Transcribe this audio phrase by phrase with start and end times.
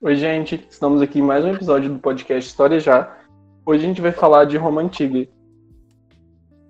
[0.00, 0.64] Oi, gente.
[0.70, 3.18] Estamos aqui em mais um episódio do podcast História Já.
[3.66, 5.28] Hoje a gente vai falar de Roma Antiga.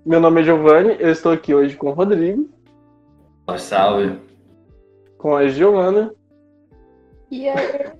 [0.03, 2.49] Meu nome é Giovanni, eu estou aqui hoje com o Rodrigo.
[3.45, 4.19] Salve, salve.
[5.19, 6.11] Com a Giovana.
[7.29, 7.91] E aí?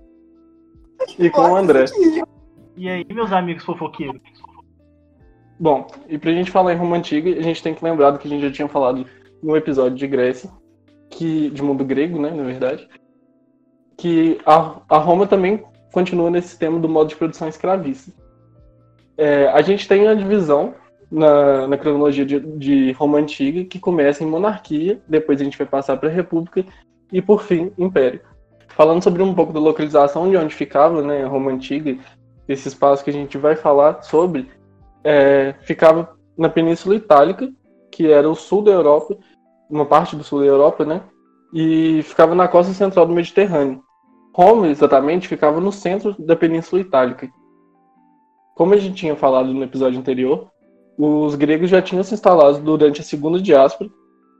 [1.19, 1.85] E com o André.
[2.75, 4.19] E aí, meus amigos fofoqueiros?
[5.59, 8.27] Bom, e pra gente falar em Roma Antiga, a gente tem que lembrar do que
[8.27, 9.05] a gente já tinha falado
[9.43, 10.49] no episódio de Grécia,
[11.07, 12.89] que de mundo grego, né, na verdade,
[13.99, 18.11] que a, a Roma também continua nesse sistema do modo de produção escravista.
[19.17, 20.73] É, a gente tem a divisão
[21.11, 25.67] na, na cronologia de, de, Roma Antiga, que começa em monarquia, depois a gente vai
[25.67, 26.63] passar para república
[27.11, 28.21] e, por fim, império.
[28.69, 31.97] Falando sobre um pouco da localização de onde ficava né, Roma Antiga,
[32.47, 34.47] esse espaço que a gente vai falar sobre,
[35.03, 37.51] é, ficava na Península Itálica,
[37.91, 39.17] que era o sul da Europa,
[39.69, 41.01] uma parte do sul da Europa, né?
[41.53, 43.83] E ficava na costa central do Mediterrâneo.
[44.39, 47.29] Roma, exatamente, ficava no centro da Península Itálica.
[48.55, 50.49] Como a gente tinha falado no episódio anterior,
[50.97, 53.89] os gregos já tinham se instalado durante a Segunda Diáspora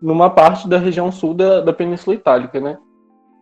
[0.02, 2.78] numa parte da região sul da, da Península Itálica, né?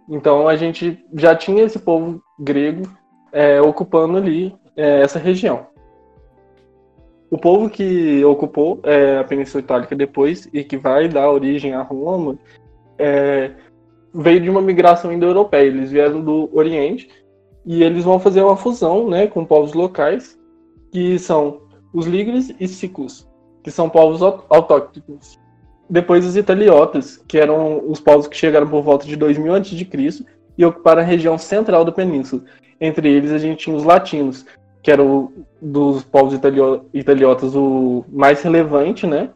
[0.10, 2.90] Então a gente já tinha esse povo grego
[3.32, 5.68] é, ocupando ali é, essa região.
[7.30, 11.84] O povo que ocupou é, a Península Itálica depois e que vai dar origem a
[11.84, 12.36] Roma
[12.98, 13.52] é,
[14.18, 15.68] veio de uma migração indo-europeia.
[15.68, 17.08] Eles vieram do Oriente
[17.66, 20.38] e eles vão fazer uma fusão né, com povos locais,
[20.92, 21.62] que são
[21.94, 23.28] os Ligres e Ciclos,
[23.64, 25.40] que são povos autóctones.
[25.90, 30.26] Depois os Italiotas, que eram os povos que chegaram por volta de 2000 a.C.
[30.58, 32.44] e ocuparam a região central da península.
[32.82, 34.46] Entre eles a gente tinha os latinos,
[34.82, 35.32] que eram
[35.62, 39.30] dos povos italio italiotas o mais relevante, né?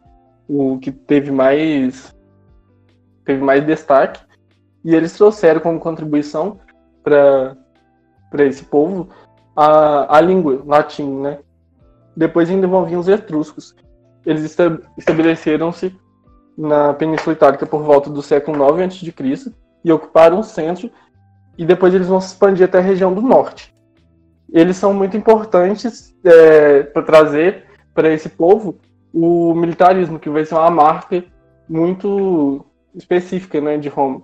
[0.48, 2.16] O que teve mais
[3.26, 4.20] teve mais destaque.
[4.84, 6.60] E eles trouxeram como contribuição
[7.04, 7.56] para
[8.46, 9.10] esse povo
[9.56, 11.40] a, a língua latim, né?
[12.16, 13.76] Depois ainda vão vir os etruscos.
[14.26, 14.58] Eles
[14.98, 15.96] estabeleceram-se
[16.58, 19.54] na Península Itálica por volta do século IX a.C.
[19.84, 20.92] e ocuparam o centro,
[21.58, 23.74] e depois eles vão se expandir até a região do norte.
[24.52, 28.78] Eles são muito importantes é, para trazer para esse povo
[29.14, 31.24] o militarismo, que vai ser uma marca
[31.68, 34.24] muito específica né, de Roma.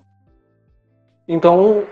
[1.27, 1.83] Então,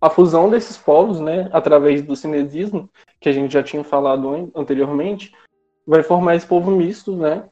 [0.00, 2.88] a fusão desses povos, né, através do cinesismo,
[3.20, 5.32] que a gente já tinha falado anteriormente,
[5.86, 7.44] vai formar esse povo misto, né,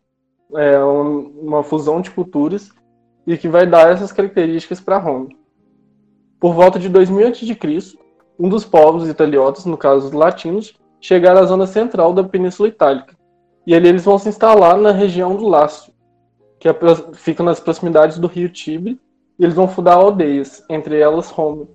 [0.54, 2.70] é uma fusão de culturas
[3.26, 5.28] e que vai dar essas características para Roma.
[6.38, 7.98] Por volta de 2000 a.C.,
[8.38, 13.16] um dos povos italiotas, no caso os latinos, chegaram à zona central da Península Itálica.
[13.66, 15.92] E ali eles vão se instalar na região do Lácio,
[16.60, 16.68] que
[17.14, 19.00] fica nas proximidades do rio Tibre,
[19.38, 21.66] eles vão fundar aldeias, entre elas Roma.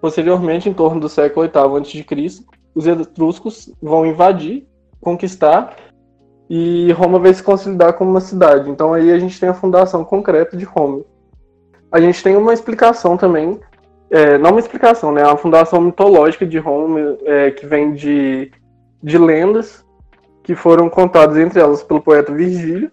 [0.00, 2.44] Posteriormente, em torno do século VIII a.C.,
[2.74, 4.66] os etruscos vão invadir,
[5.00, 5.76] conquistar,
[6.48, 8.70] e Roma vai se consolidar como uma cidade.
[8.70, 11.02] Então aí a gente tem a fundação concreta de Roma.
[11.90, 13.58] A gente tem uma explicação também,
[14.10, 15.22] é, não uma explicação, né?
[15.24, 18.50] Uma fundação mitológica de Roma, é, que vem de,
[19.02, 19.84] de lendas
[20.42, 22.90] que foram contadas entre elas pelo poeta Virgílio,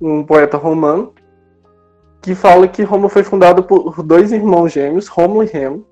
[0.00, 1.12] um poeta romano,
[2.22, 5.84] que fala que Roma foi fundada por dois irmãos gêmeos, Rômulo e Remo,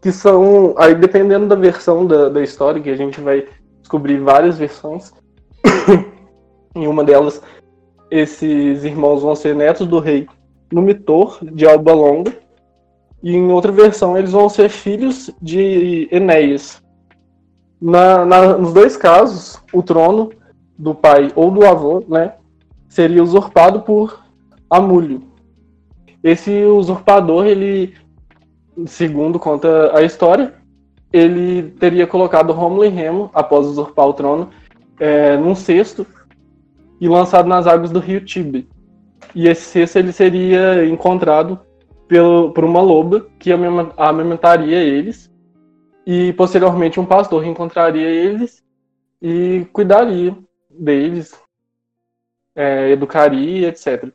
[0.00, 3.46] que são, aí dependendo da versão da, da história, que a gente vai
[3.80, 5.12] descobrir várias versões,
[6.74, 7.42] em uma delas,
[8.10, 10.26] esses irmãos vão ser netos do rei
[10.72, 12.32] Numitor, de Alba Longa,
[13.22, 16.82] e em outra versão eles vão ser filhos de Enéas.
[17.80, 20.30] Na, na, nos dois casos, o trono
[20.78, 22.34] do pai ou do avô né,
[22.88, 24.24] seria usurpado por
[24.70, 25.22] Amúlio,
[26.26, 27.94] esse usurpador, ele,
[28.86, 30.54] segundo conta a história,
[31.12, 34.50] ele teria colocado Rômulo e Remo, após usurpar o trono,
[34.98, 36.06] é, num cesto
[37.00, 38.68] e lançado nas águas do rio Tibre.
[39.34, 41.60] E esse cesto ele seria encontrado
[42.08, 43.50] pelo, por uma loba que
[43.96, 45.30] amamentaria eles
[46.04, 48.64] e posteriormente um pastor encontraria eles
[49.22, 50.36] e cuidaria
[50.70, 51.38] deles,
[52.54, 54.10] é, educaria, etc.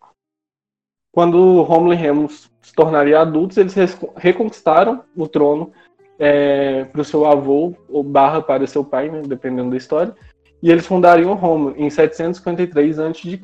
[1.11, 3.75] Quando Romulo e Remo se tornariam adultos, eles
[4.15, 5.71] reconquistaram o trono
[6.17, 10.15] é, para o seu avô, ou barra para seu pai, né, dependendo da história,
[10.63, 13.39] e eles fundariam Roma em 753 a.C.,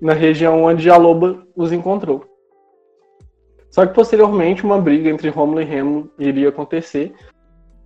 [0.00, 2.24] na região onde a loba os encontrou.
[3.70, 7.14] Só que posteriormente uma briga entre Rômulo e Remo iria acontecer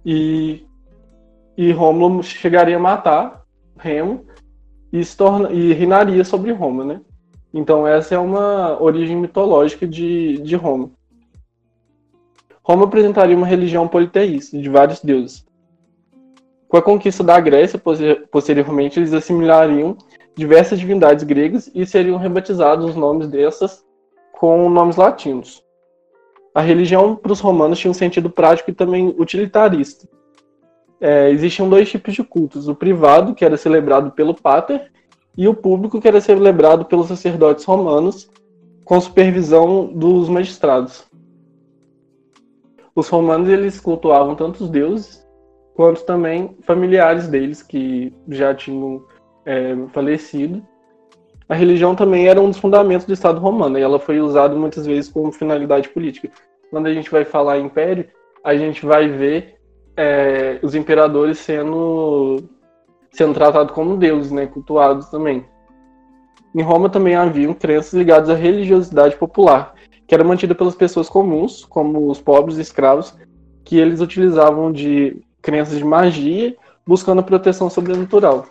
[0.07, 0.65] e,
[1.59, 3.45] e Rômulo chegaria a matar
[3.77, 4.25] Remo
[4.93, 7.01] e, se torna, e reinaria sobre Roma, né?
[7.55, 10.91] Então essa é uma origem mitológica de, de Roma.
[12.65, 15.47] Roma apresentaria uma religião politeísta, de vários deuses.
[16.67, 17.81] Com a conquista da Grécia,
[18.31, 19.97] posteriormente, eles assimilariam
[20.35, 23.85] diversas divindades gregas e seriam rebatizados os nomes dessas
[24.33, 25.63] com nomes latinos.
[26.53, 30.09] A religião para os romanos tinha um sentido prático e também utilitarista.
[31.01, 34.91] É, existiam dois tipos de cultos: o privado, que era celebrado pelo pater,
[35.37, 38.31] e o público, que era celebrado pelos sacerdotes romanos,
[38.85, 41.05] com supervisão dos magistrados.
[42.95, 45.25] Os romanos eles cultuavam tanto os deuses
[45.75, 49.05] quanto também familiares deles que já tinham
[49.45, 50.65] é, falecido.
[51.49, 54.87] A religião também era um dos fundamentos do Estado romano e ela foi usada muitas
[54.87, 56.31] vezes como finalidade política.
[56.71, 58.07] Quando a gente vai falar império,
[58.43, 59.57] a gente vai ver
[59.97, 62.45] é, os imperadores sendo
[63.15, 65.45] sendo tratados como deuses, né, cultuados também.
[66.55, 69.75] Em Roma também haviam crenças ligadas à religiosidade popular,
[70.07, 73.15] que era mantida pelas pessoas comuns, como os pobres e escravos,
[73.65, 76.57] que eles utilizavam de crenças de magia,
[76.87, 78.47] buscando proteção sobrenatural.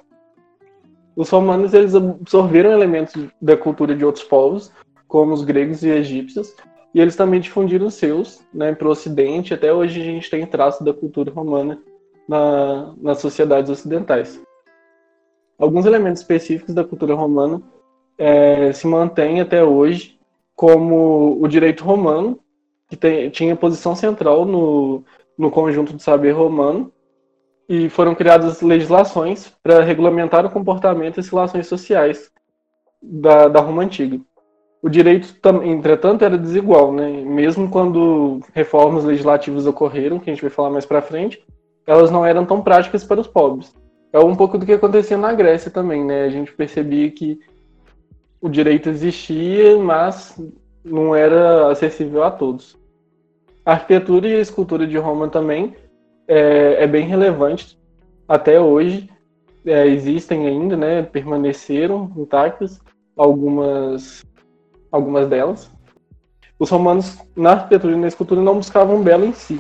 [1.15, 4.71] Os romanos eles absorveram elementos da cultura de outros povos,
[5.07, 6.55] como os gregos e egípcios,
[6.93, 9.53] e eles também difundiram os seus né, para o Ocidente.
[9.53, 11.79] Até hoje a gente tem traços da cultura romana
[12.27, 14.41] na, nas sociedades ocidentais.
[15.63, 17.61] Alguns elementos específicos da cultura romana
[18.17, 20.19] é, se mantém até hoje,
[20.53, 22.37] como o direito romano,
[22.89, 25.05] que tem, tinha posição central no,
[25.37, 26.91] no conjunto do saber romano,
[27.69, 32.29] e foram criadas legislações para regulamentar o comportamento e as relações sociais
[33.01, 34.19] da, da Roma Antiga.
[34.81, 35.33] O direito,
[35.63, 37.09] entretanto, era desigual, né?
[37.09, 41.41] mesmo quando reformas legislativas ocorreram, que a gente vai falar mais para frente,
[41.87, 43.73] elas não eram tão práticas para os pobres.
[44.13, 46.25] É um pouco do que acontecia na Grécia também, né?
[46.25, 47.39] A gente percebia que
[48.39, 50.39] o direito existia, mas
[50.85, 52.77] não era acessível a todos.
[53.65, 55.75] A arquitetura e a escultura de Roma também
[56.27, 57.75] é, é bem relevante
[58.27, 59.09] até hoje.
[59.65, 61.01] É, existem ainda, né?
[61.01, 62.79] Permaneceram intactas
[63.17, 64.23] algumas,
[64.91, 65.71] algumas delas.
[66.59, 69.59] Os romanos, na arquitetura e na escultura, não buscavam belo em si,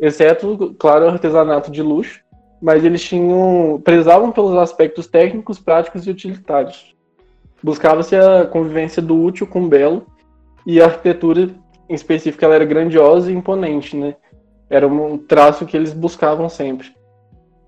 [0.00, 2.23] exceto, claro, o artesanato de luxo,
[2.64, 6.96] mas eles tinham prezavam pelos aspectos técnicos, práticos e utilitários.
[7.62, 10.06] Buscava-se a convivência do útil com o belo,
[10.66, 11.50] e a arquitetura
[11.86, 14.16] em específico ela era grandiosa e imponente, né?
[14.70, 16.90] Era um traço que eles buscavam sempre.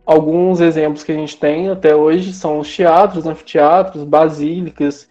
[0.06, 5.06] Alguns exemplos que a gente tem até hoje são os teatros, anfiteatros, basílicas,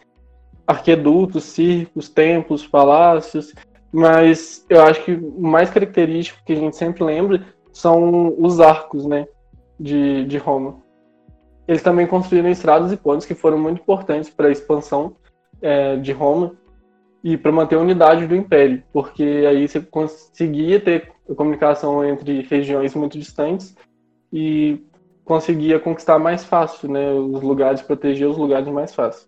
[0.65, 3.53] arquedutos, circos, templos, palácios,
[3.91, 9.05] mas eu acho que o mais característico que a gente sempre lembra são os arcos,
[9.05, 9.27] né,
[9.79, 10.77] de, de Roma.
[11.67, 15.15] Eles também construíram estradas e pontes que foram muito importantes para a expansão
[15.61, 16.53] é, de Roma
[17.23, 22.93] e para manter a unidade do império, porque aí você conseguia ter comunicação entre regiões
[22.93, 23.75] muito distantes
[24.31, 24.85] e
[25.23, 29.27] conseguia conquistar mais fácil, né, os lugares, proteger os lugares mais fácil.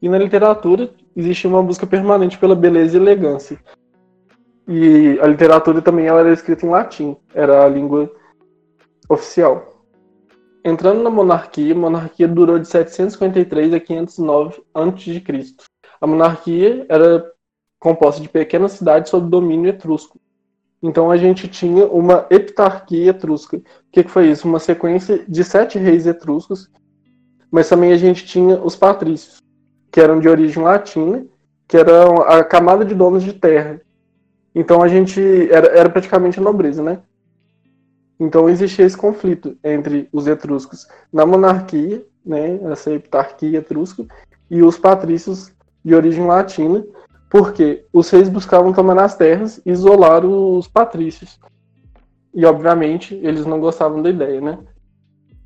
[0.00, 3.58] E na literatura existe uma busca permanente pela beleza e elegância.
[4.68, 8.08] E a literatura também ela era escrita em latim, era a língua
[9.08, 9.84] oficial.
[10.64, 15.56] Entrando na monarquia, a monarquia durou de 753 a 509 a.C.
[16.00, 17.24] A monarquia era
[17.78, 20.18] composta de pequenas cidades sob domínio etrusco.
[20.82, 23.56] Então a gente tinha uma heptarquia etrusca.
[23.56, 24.48] O que, que foi isso?
[24.48, 26.68] Uma sequência de sete reis etruscos,
[27.50, 29.38] mas também a gente tinha os patrícios,
[29.90, 31.24] que eram de origem latina,
[31.66, 33.80] que eram a camada de donos de terra.
[34.54, 35.20] Então a gente
[35.50, 37.00] era, era praticamente a nobreza, né?
[38.18, 44.04] Então existia esse conflito entre os etruscos na monarquia, né, essa heptarquia etrusca,
[44.50, 45.52] e os patrícios
[45.84, 46.84] de origem latina,
[47.28, 51.38] porque os reis buscavam tomar as terras e isolar os patrícios.
[52.34, 54.58] E obviamente eles não gostavam da ideia, né?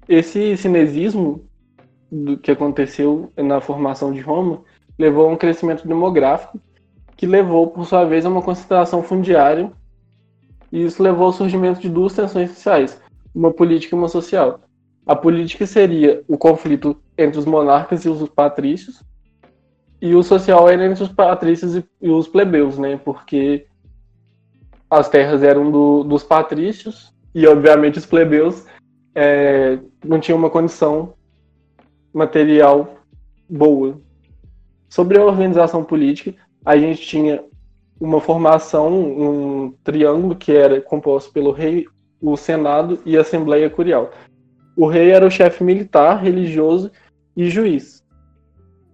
[0.08, 1.44] Esse cinesismo
[2.10, 4.62] do que aconteceu na formação de Roma
[4.98, 6.60] levou a um crescimento demográfico
[7.16, 9.70] que levou, por sua vez, a uma concentração fundiária
[10.72, 13.00] e isso levou ao surgimento de duas tensões sociais,
[13.34, 14.60] uma política e uma social.
[15.06, 19.02] A política seria o conflito entre os monarcas e os patrícios,
[20.00, 22.98] e o social era entre os patrícios e os plebeus, né?
[23.04, 23.66] Porque
[24.88, 28.64] as terras eram do, dos patrícios e, obviamente, os plebeus
[29.14, 31.14] é, não tinham uma condição
[32.12, 32.96] material
[33.48, 34.00] boa.
[34.88, 36.34] Sobre a organização política,
[36.64, 37.44] a gente tinha
[38.00, 41.86] uma formação, um triângulo que era composto pelo rei,
[42.20, 44.10] o senado e a assembleia curial.
[44.76, 46.90] O rei era o chefe militar, religioso
[47.36, 48.02] e juiz.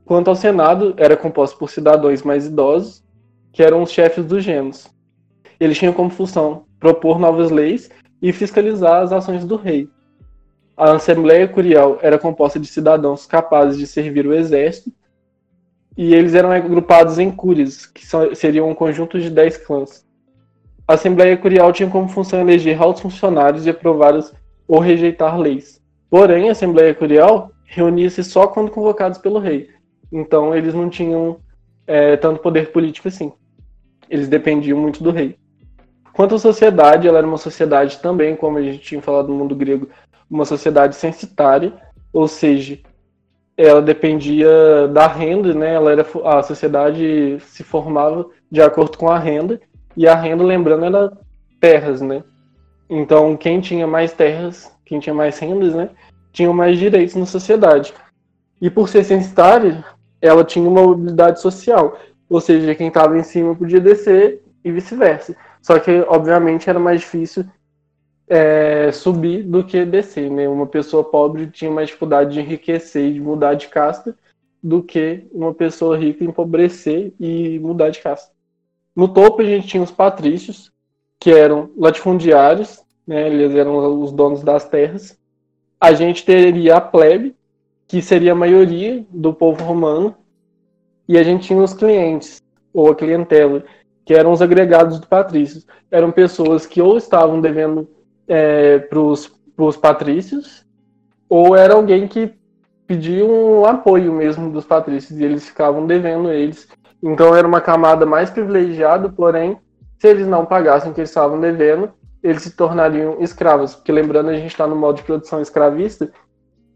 [0.05, 3.05] Quanto ao senado, era composto por cidadãos mais idosos,
[3.53, 4.89] que eram os chefes dos gêneros.
[5.59, 7.89] eles tinham como função propor novas leis
[8.21, 9.89] e fiscalizar as ações do rei.
[10.77, 14.93] A Assembleia Curial era composta de cidadãos capazes de servir o exército,
[15.97, 20.05] e eles eram agrupados em cúrias, que seriam um conjunto de dez clãs.
[20.87, 24.15] A Assembleia Curial tinha como função eleger altos funcionários e aprovar
[24.69, 25.81] ou rejeitar leis.
[26.09, 29.71] Porém, a Assembleia Curial reunia-se só quando convocados pelo rei.
[30.13, 31.39] Então, eles não tinham
[31.87, 33.33] é, tanto poder político assim.
[34.09, 35.37] Eles dependiam muito do rei.
[36.13, 39.57] Quanto à sociedade, ela era uma sociedade também, como a gente tinha falado no mundo
[39.57, 39.89] grego,
[40.31, 41.73] uma sociedade censitária,
[42.13, 42.79] ou seja,
[43.57, 45.75] ela dependia da renda, né?
[45.75, 49.61] Ela era a sociedade se formava de acordo com a renda
[49.97, 51.13] e a renda, lembrando, era
[51.61, 52.23] terras, né?
[52.89, 55.91] Então, quem tinha mais terras, quem tinha mais rendas, né,
[56.33, 57.93] tinha mais direitos na sociedade.
[58.61, 59.85] E por ser censitária,
[60.21, 61.99] ela tinha uma mobilidade social,
[62.29, 65.35] ou seja, quem estava em cima podia descer e vice-versa.
[65.61, 67.45] Só que, obviamente, era mais difícil
[68.29, 70.31] é, subir do que descer.
[70.31, 70.49] Né?
[70.49, 74.17] Uma pessoa pobre tinha mais dificuldade de enriquecer e de mudar de casta
[74.63, 78.33] do que uma pessoa rica empobrecer e mudar de casta.
[78.95, 80.73] No topo a gente tinha os patrícios,
[81.21, 83.29] que eram latifundiários, né?
[83.29, 85.19] eles eram os donos das terras.
[85.81, 87.35] A gente teria a plebe,
[87.87, 90.17] que seria a maioria do povo romano,
[91.09, 92.43] e a gente tinha os clientes,
[92.73, 93.65] ou a clientela,
[94.05, 95.67] que eram os agregados do patrícios.
[95.91, 97.89] Eram pessoas que ou estavam devendo
[98.29, 100.65] é, para os patrícios,
[101.29, 102.35] ou era alguém que
[102.87, 106.69] pedia um apoio mesmo dos patrícios, e eles ficavam devendo eles.
[107.03, 109.59] Então era uma camada mais privilegiada, porém,
[109.99, 111.91] se eles não pagassem o que eles estavam devendo,
[112.23, 113.75] eles se tornariam escravos.
[113.75, 116.11] Porque lembrando, a gente está no modo de produção escravista,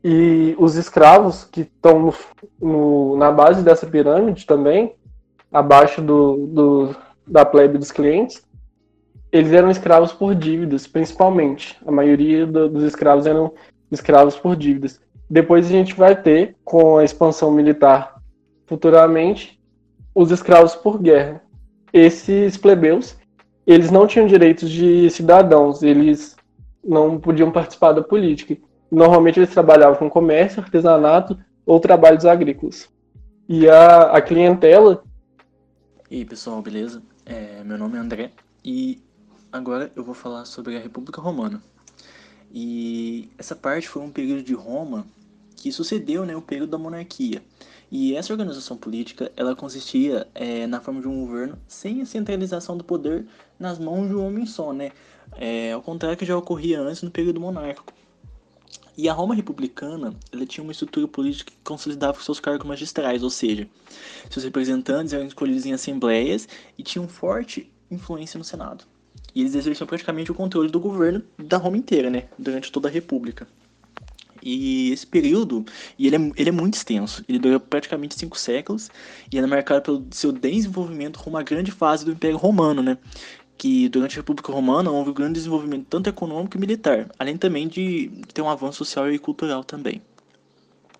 [0.02, 2.12] e os escravos que estão
[3.16, 4.94] na base dessa pirâmide também,
[5.52, 8.42] abaixo do, do, da plebe dos clientes,
[9.32, 11.78] eles eram escravos por dívidas, principalmente.
[11.86, 13.52] A maioria do, dos escravos eram
[13.90, 15.00] escravos por dívidas.
[15.28, 18.20] Depois a gente vai ter, com a expansão militar
[18.66, 19.60] futuramente,
[20.14, 21.42] os escravos por guerra.
[21.92, 23.16] Esses plebeus,
[23.66, 26.36] eles não tinham direitos de cidadãos, eles
[26.82, 28.56] não podiam participar da política.
[28.90, 32.88] Normalmente eles trabalhavam com comércio, artesanato ou trabalhos agrícolas.
[33.48, 35.02] E a, a clientela.
[36.10, 37.02] E aí, pessoal, beleza?
[37.24, 38.30] É, meu nome é André
[38.64, 39.00] e
[39.52, 41.62] agora eu vou falar sobre a República Romana.
[42.52, 45.06] E essa parte foi um período de Roma
[45.56, 47.42] que sucedeu né, o período da monarquia.
[47.90, 52.76] E essa organização política ela consistia é, na forma de um governo sem a centralização
[52.76, 53.26] do poder
[53.58, 54.92] nas mãos de um homem só, né?
[55.36, 57.92] É, ao contrário que já ocorria antes no período monárquico.
[58.96, 63.30] E a Roma republicana, ela tinha uma estrutura política que consolidava seus cargos magistrais, ou
[63.30, 63.68] seja,
[64.28, 68.84] seus representantes eram escolhidos em assembleias e tinham forte influência no Senado.
[69.34, 72.90] E eles exerciam praticamente o controle do governo da Roma inteira, né, durante toda a
[72.90, 73.46] República.
[74.42, 75.66] E esse período,
[75.98, 78.90] e ele é, ele é muito extenso, ele dura praticamente cinco séculos
[79.30, 82.96] e é marcado pelo seu desenvolvimento rumo à grande fase do Império Romano, né?
[83.60, 87.68] que durante a República Romana houve um grande desenvolvimento tanto econômico e militar, além também
[87.68, 90.00] de ter um avanço social e cultural também.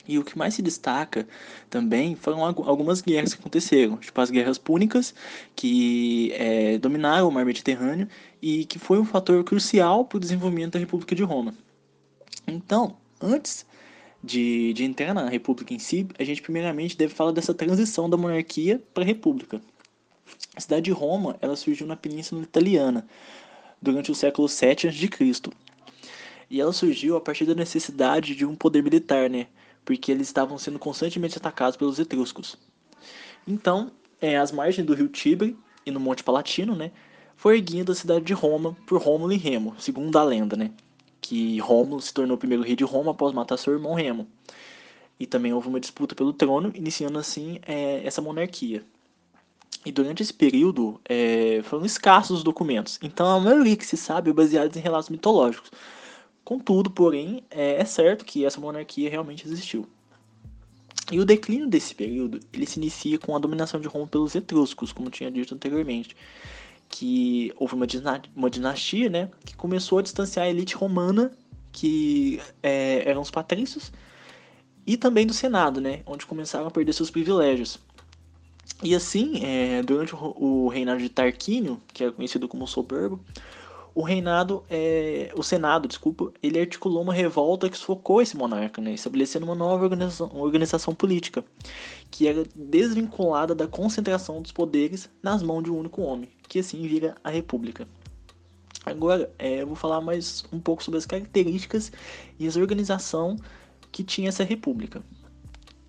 [0.09, 1.27] E o que mais se destaca
[1.69, 5.15] também foram algumas guerras que aconteceram, tipo as guerras púnicas,
[5.55, 8.09] que é, dominaram o mar Mediterrâneo
[8.41, 11.55] e que foi um fator crucial para o desenvolvimento da República de Roma.
[12.47, 13.67] Então, antes
[14.23, 18.17] de, de entrar na República em si, a gente primeiramente deve falar dessa transição da
[18.17, 19.61] monarquia para a República.
[20.55, 23.07] A cidade de Roma ela surgiu na Península Italiana
[23.81, 25.09] durante o século 7 a.C.
[26.51, 29.47] E ela surgiu a partir da necessidade de um poder militar, né?
[29.85, 32.57] Porque eles estavam sendo constantemente atacados pelos etruscos.
[33.47, 36.93] Então, é, as margens do rio Tibre e no Monte Palatino, né?
[37.37, 40.71] Foi erguida a cidade de Roma por Rômulo e Remo, segundo a lenda, né?
[41.21, 44.29] Que Rômulo se tornou o primeiro rei de Roma após matar seu irmão Remo.
[45.19, 48.85] E também houve uma disputa pelo trono, iniciando assim é, essa monarquia.
[49.85, 54.29] E durante esse período é, foram escassos os documentos, então a maioria que se sabe
[54.29, 55.71] é baseada em relatos mitológicos.
[56.51, 59.87] Contudo, porém, é, é certo que essa monarquia realmente existiu.
[61.13, 64.93] E o declínio desse período ele se inicia com a dominação de Roma pelos etruscos,
[64.93, 66.17] como tinha dito anteriormente,
[66.89, 67.87] que houve uma,
[68.35, 71.31] uma dinastia, né, que começou a distanciar a elite romana,
[71.71, 73.93] que é, eram os patrícios,
[74.85, 77.79] e também do Senado, né, onde começaram a perder seus privilégios.
[78.83, 83.21] E assim, é, durante o, reinado de Tarquínio, que era conhecido como Soberbo,
[83.95, 88.93] o reinado, é, o Senado, desculpa, ele articulou uma revolta que sufocou esse monarca, né,
[88.93, 91.45] estabelecendo uma nova organização, organização política,
[92.11, 96.81] que era desvinculada da concentração dos poderes nas mãos de um único homem, que assim
[96.83, 97.87] vira a República.
[98.85, 101.93] Agora, é, eu vou falar mais um pouco sobre as características
[102.39, 103.37] e a organização
[103.93, 105.03] que tinha essa república.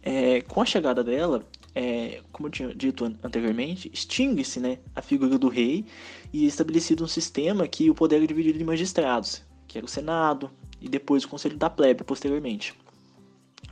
[0.03, 1.43] É, com a chegada dela,
[1.73, 5.85] é, como eu tinha dito anteriormente, extingue-se né, a figura do rei
[6.33, 9.89] e é estabelecido um sistema que o poder é dividido em magistrados, que era o
[9.89, 10.51] Senado
[10.81, 12.73] e depois o Conselho da Plebe, posteriormente.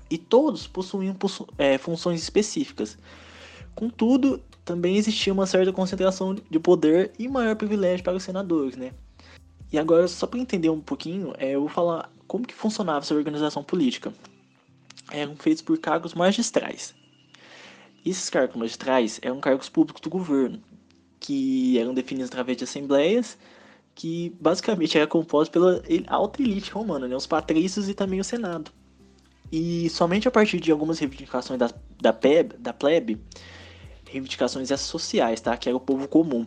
[0.09, 2.97] E todos possuíam possu é, funções específicas.
[3.75, 8.91] Contudo, também existia uma certa concentração de poder e maior privilégio para os senadores, né?
[9.71, 13.13] E agora, só para entender um pouquinho, é, eu vou falar como que funcionava essa
[13.13, 14.11] organização política.
[15.11, 16.93] Eram feitos por cargos magistrais.
[18.05, 20.61] Esses cargos magistrais eram cargos públicos do governo,
[21.19, 23.37] que eram definidos através de assembleias,
[23.93, 28.71] que basicamente era composto pela alta elite romana, né, os patrícios e também o senado.
[29.51, 33.21] E somente a partir de algumas reivindicações da, da, plebe, da plebe,
[34.05, 36.45] reivindicações sociais, tá, que era o povo comum,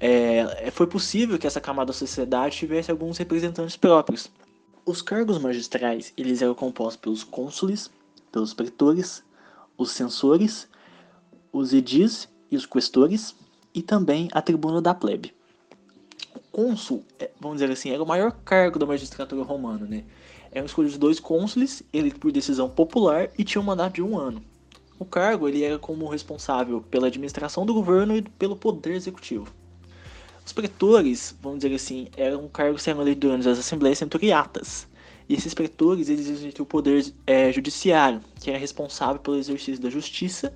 [0.00, 4.30] é, foi possível que essa camada da sociedade tivesse alguns representantes próprios.
[4.84, 7.90] Os cargos magistrais eles eram compostos pelos cônsules,
[8.32, 9.22] pelos pretores,
[9.76, 10.68] os censores,
[11.52, 13.34] os edis e os questores,
[13.74, 15.34] e também a tribuna da plebe.
[16.34, 20.04] O cônsul, é, vamos dizer assim, era o maior cargo da magistratura romana, né?
[20.50, 24.42] Eram escolhidos dois cônsules, ele por decisão popular, e tinha um mandato de um ano.
[24.98, 29.46] O cargo ele era como responsável pela administração do governo e pelo poder executivo.
[30.44, 34.88] Os pretores, vamos dizer assim, eram cargos que eram durante as assembleias centuriatas.
[35.28, 39.90] E esses pretores, eles exerciam o poder é, judiciário, que era responsável pelo exercício da
[39.90, 40.52] justiça,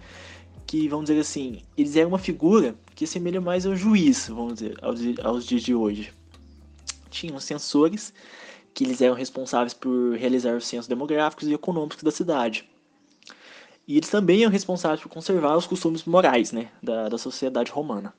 [0.66, 4.78] que, vamos dizer assim, eles eram uma figura que assemelha mais ao juiz, vamos dizer,
[4.82, 6.12] aos, aos dias de hoje.
[7.10, 8.12] Tinham censores,
[8.74, 12.68] que eles eram responsáveis por realizar os censos demográficos e econômicos da cidade.
[13.86, 18.14] E eles também eram responsáveis por conservar os costumes morais né, da, da sociedade romana.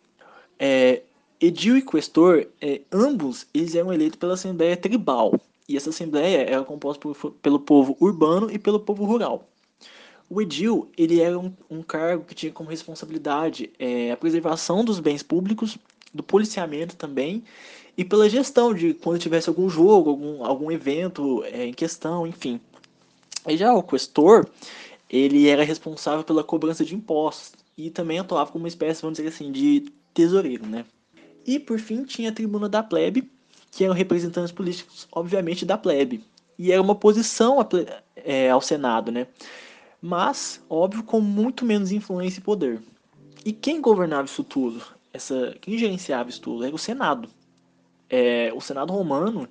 [0.59, 1.01] É,
[1.39, 5.33] Edil e Questor, é, ambos eles eram eleitos pela Assembleia Tribal,
[5.67, 9.49] e essa Assembleia era composta por, pelo povo urbano e pelo povo rural.
[10.33, 14.99] O edil ele era um, um cargo que tinha como responsabilidade é, a preservação dos
[14.99, 15.77] bens públicos,
[16.11, 17.43] do policiamento também,
[17.95, 22.59] e pela gestão de quando tivesse algum jogo, algum, algum evento é, em questão, enfim.
[23.47, 24.49] E já o questor,
[25.07, 29.29] ele era responsável pela cobrança de impostos e também atuava como uma espécie, vamos dizer
[29.29, 30.83] assim, de tesoureiro, né?
[31.45, 33.29] E por fim tinha a tribuna da plebe,
[33.71, 36.23] que eram representantes políticos, obviamente, da plebe.
[36.57, 37.59] E era uma oposição
[38.15, 39.27] é, ao Senado, né?
[40.05, 42.81] Mas, óbvio, com muito menos influência e poder.
[43.45, 44.83] E quem governava isso tudo?
[45.13, 46.65] Essa, quem gerenciava isso tudo?
[46.65, 47.29] Era o Senado.
[48.09, 49.47] É, o Senado romano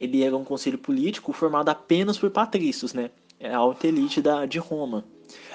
[0.00, 3.08] ele era um conselho político formado apenas por patrícios, né?
[3.38, 5.04] É a alta elite da, de Roma,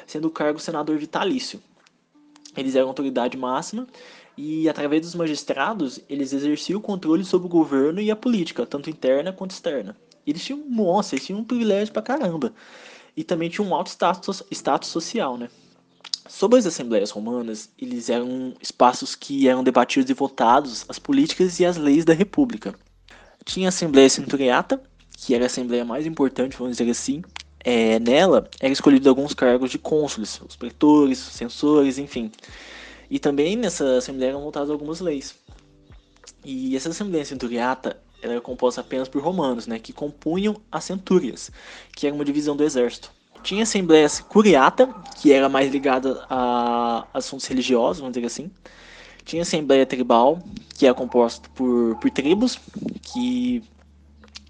[0.07, 1.61] sendo o cargo senador vitalício.
[2.55, 3.87] Eles eram autoridade máxima
[4.37, 8.89] e através dos magistrados eles exerciam o controle sobre o governo e a política, tanto
[8.89, 9.97] interna quanto externa.
[10.25, 12.53] Eles tinham, nossa, eles tinham um privilégio pra caramba.
[13.15, 15.49] E também tinham um alto status, status social, né?
[16.27, 21.65] Sobre as assembleias romanas, eles eram espaços que eram debatidos e votados as políticas e
[21.65, 22.75] as leis da república.
[23.43, 24.81] Tinha a Assembleia Centuriata,
[25.17, 27.23] que era a assembleia mais importante, vamos dizer assim.
[27.61, 32.31] É, nela, eram escolhidos alguns cargos de cônsules, os pretores, os censores, enfim.
[33.09, 35.35] E também nessa Assembleia eram votadas algumas leis.
[36.45, 41.51] E essa Assembleia Centuriata era composta apenas por romanos, né, que compunham as centúrias,
[41.95, 43.11] que era uma divisão do exército.
[43.41, 44.87] Tinha a Assembleia Curiata,
[45.21, 48.51] que era mais ligada a assuntos religiosos, vamos dizer assim.
[49.23, 50.39] Tinha a Assembleia Tribal,
[50.77, 52.59] que era composta por, por tribos,
[53.01, 53.63] que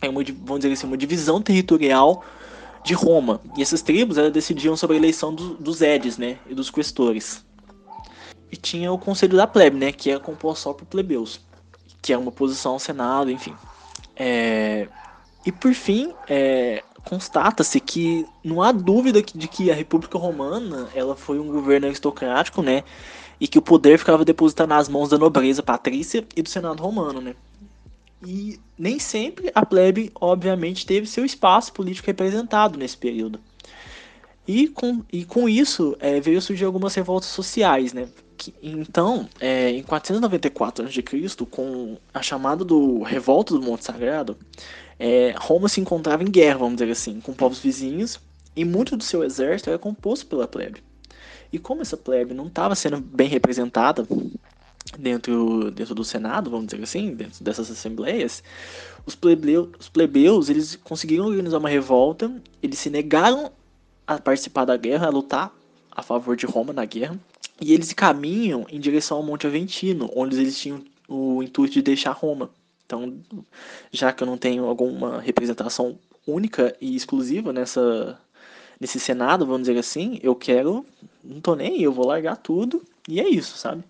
[0.02, 2.24] é uma, vamos dizer assim, uma divisão territorial
[2.84, 3.40] de Roma.
[3.56, 7.46] E essas tribos elas decidiam sobre a eleição do, dos edes, né, e dos questores.
[8.52, 9.92] E tinha o Conselho da Plebe, né?
[9.92, 11.40] Que era composto só por plebeus.
[12.02, 13.56] Que é uma posição ao Senado, enfim.
[14.16, 14.88] É...
[15.46, 16.84] E por fim, é...
[17.04, 22.62] constata-se que não há dúvida de que a República Romana ela foi um governo aristocrático,
[22.62, 22.84] né?
[23.40, 27.22] E que o poder ficava depositado nas mãos da nobreza patrícia e do Senado romano,
[27.22, 27.36] né?
[28.26, 33.40] E nem sempre a plebe, obviamente, teve seu espaço político representado nesse período.
[34.48, 38.10] E com, e com isso é, veio surgir algumas revoltas sociais, né?
[38.62, 44.38] Então, é, em 494 a.C., com a chamada do Revolta do Monte Sagrado,
[44.98, 48.20] é, Roma se encontrava em guerra, vamos dizer assim, com povos vizinhos,
[48.56, 50.84] e muito do seu exército era composto pela plebe.
[51.52, 54.06] E como essa plebe não estava sendo bem representada,
[54.98, 58.44] dentro, dentro do Senado, vamos dizer assim, dentro dessas assembleias,
[59.06, 63.52] os plebeus, os plebeus eles conseguiram organizar uma revolta, eles se negaram
[64.08, 65.54] a participar da guerra, a lutar
[65.92, 67.20] a favor de Roma na guerra,
[67.62, 72.12] e eles caminham em direção ao Monte Aventino, onde eles tinham o intuito de deixar
[72.12, 72.50] Roma.
[72.86, 73.14] Então,
[73.92, 78.20] já que eu não tenho alguma representação única e exclusiva nessa
[78.80, 80.86] nesse Senado, vamos dizer assim, eu quero,
[81.22, 83.84] não tô nem aí, eu vou largar tudo e é isso, sabe?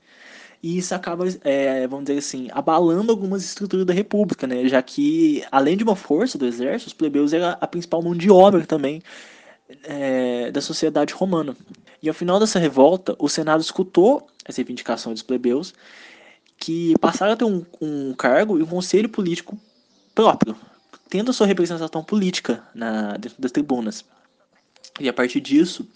[0.63, 4.67] E isso acaba, é, vamos dizer assim, abalando algumas estruturas da República, né?
[4.67, 8.31] Já que, além de uma força do exército, os plebeus era a principal mão de
[8.31, 9.01] obra também
[9.83, 11.55] é, da sociedade romana.
[12.01, 15.73] E ao final dessa revolta, o Senado escutou as reivindicações dos plebeus,
[16.57, 19.57] que passaram a ter um, um cargo e um conselho político
[20.13, 20.55] próprio,
[21.09, 24.03] tendo a sua representação política na, dentro das tribunas.
[24.99, 25.87] E a partir disso,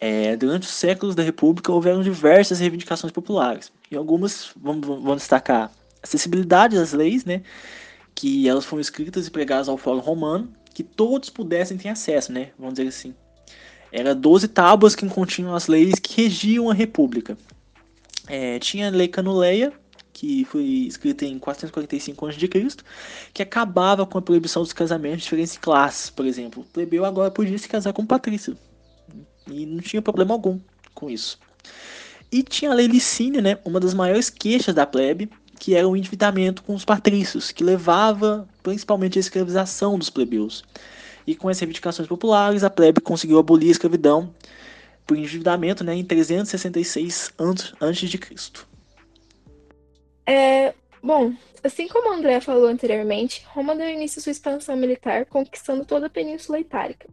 [0.00, 3.72] é, durante os séculos da República houveram diversas reivindicações populares.
[3.90, 5.70] E algumas, vamos, vamos destacar,
[6.02, 7.42] acessibilidade das leis, né,
[8.14, 12.50] que elas foram escritas e pregadas ao Fórum Romano, que todos pudessem ter acesso, né,
[12.58, 13.14] vamos dizer assim.
[13.90, 17.34] Era 12 tábuas que continham as leis que regiam a República.
[18.28, 19.72] É, tinha a Lei Canuleia,
[20.12, 22.84] que foi escrita em 445 a.C.,
[23.32, 26.10] que acabava com a proibição dos casamentos de diferentes classes.
[26.10, 28.54] Por exemplo, o plebeu agora podia se casar com patrício.
[29.50, 30.60] E não tinha problema algum
[30.92, 31.38] com isso.
[32.30, 35.96] E tinha a lei licínia, né, uma das maiores queixas da plebe, que era o
[35.96, 40.64] endividamento com os patrícios, que levava principalmente à escravização dos plebeus.
[41.26, 44.32] E com as reivindicações populares, a plebe conseguiu abolir a escravidão
[45.06, 47.32] por endividamento né, em 366
[47.80, 48.66] a.C.
[50.26, 55.84] É, bom, assim como André falou anteriormente, Roma deu início à sua expansão militar, conquistando
[55.84, 57.08] toda a Península Itálica.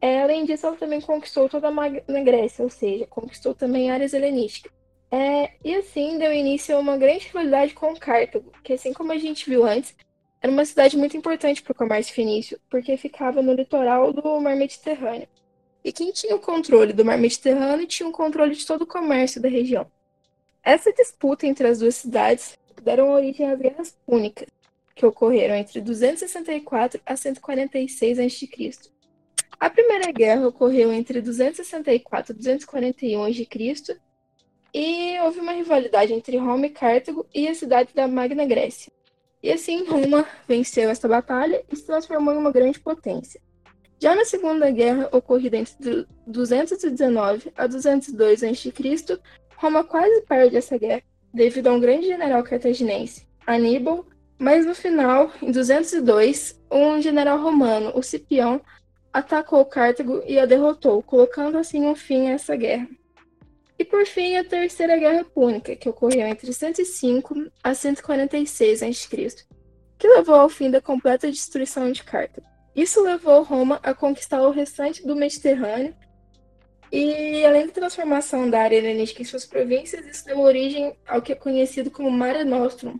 [0.00, 4.12] É, além disso, ela também conquistou toda a Magna Grécia, ou seja, conquistou também áreas
[4.12, 4.72] helenísticas.
[5.18, 9.16] É, e assim deu início a uma grande rivalidade com Cartago, que assim como a
[9.16, 9.94] gente viu antes,
[10.42, 14.54] era uma cidade muito importante para o comércio fenício, porque ficava no litoral do Mar
[14.56, 15.26] Mediterrâneo.
[15.82, 19.40] E quem tinha o controle do Mar Mediterrâneo tinha o controle de todo o comércio
[19.40, 19.90] da região.
[20.62, 24.48] Essa disputa entre as duas cidades deram origem às Guerras Púnicas,
[24.94, 28.90] que ocorreram entre 264 a 146 a.C.
[29.58, 33.98] A Primeira Guerra ocorreu entre 264 e 241 a.C.
[34.72, 38.92] e houve uma rivalidade entre Roma e Cartago e a cidade da Magna Grécia.
[39.42, 43.40] E assim, Roma venceu esta batalha e se transformou em uma grande potência.
[43.98, 49.20] Já na Segunda Guerra, ocorrida entre 219 a 202 a.C.,
[49.56, 51.02] Roma quase perde essa guerra
[51.32, 54.06] devido a um grande general cartaginense, Aníbal,
[54.38, 58.60] mas no final, em 202, um general romano, o Cipião,
[59.12, 62.86] atacou Cartago e a derrotou, colocando assim um fim a essa guerra.
[63.78, 69.44] E por fim, a Terceira Guerra Púnica, que ocorreu entre 105 a 146 a.C.,
[69.98, 72.46] que levou ao fim da completa destruição de Cartago.
[72.74, 75.94] Isso levou Roma a conquistar o restante do Mediterrâneo,
[76.92, 81.32] e além da transformação da área helenística em suas províncias, isso deu origem ao que
[81.32, 82.98] é conhecido como Mare Nostrum,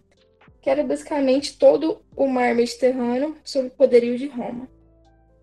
[0.60, 4.68] que era basicamente todo o mar Mediterrâneo sob o poderio de Roma.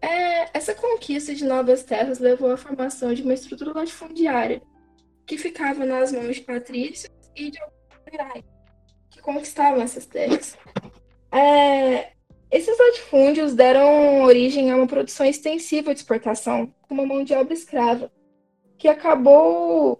[0.01, 4.61] É, essa conquista de novas terras levou à formação de uma estrutura latifundiária,
[5.25, 8.43] que ficava nas mãos de patrícios e de alguns
[9.09, 10.57] que conquistavam essas terras.
[11.31, 12.11] É,
[12.51, 17.53] esses latifúndios deram origem a uma produção extensiva de exportação, com uma mão de obra
[17.53, 18.11] escrava,
[18.77, 19.99] que acabou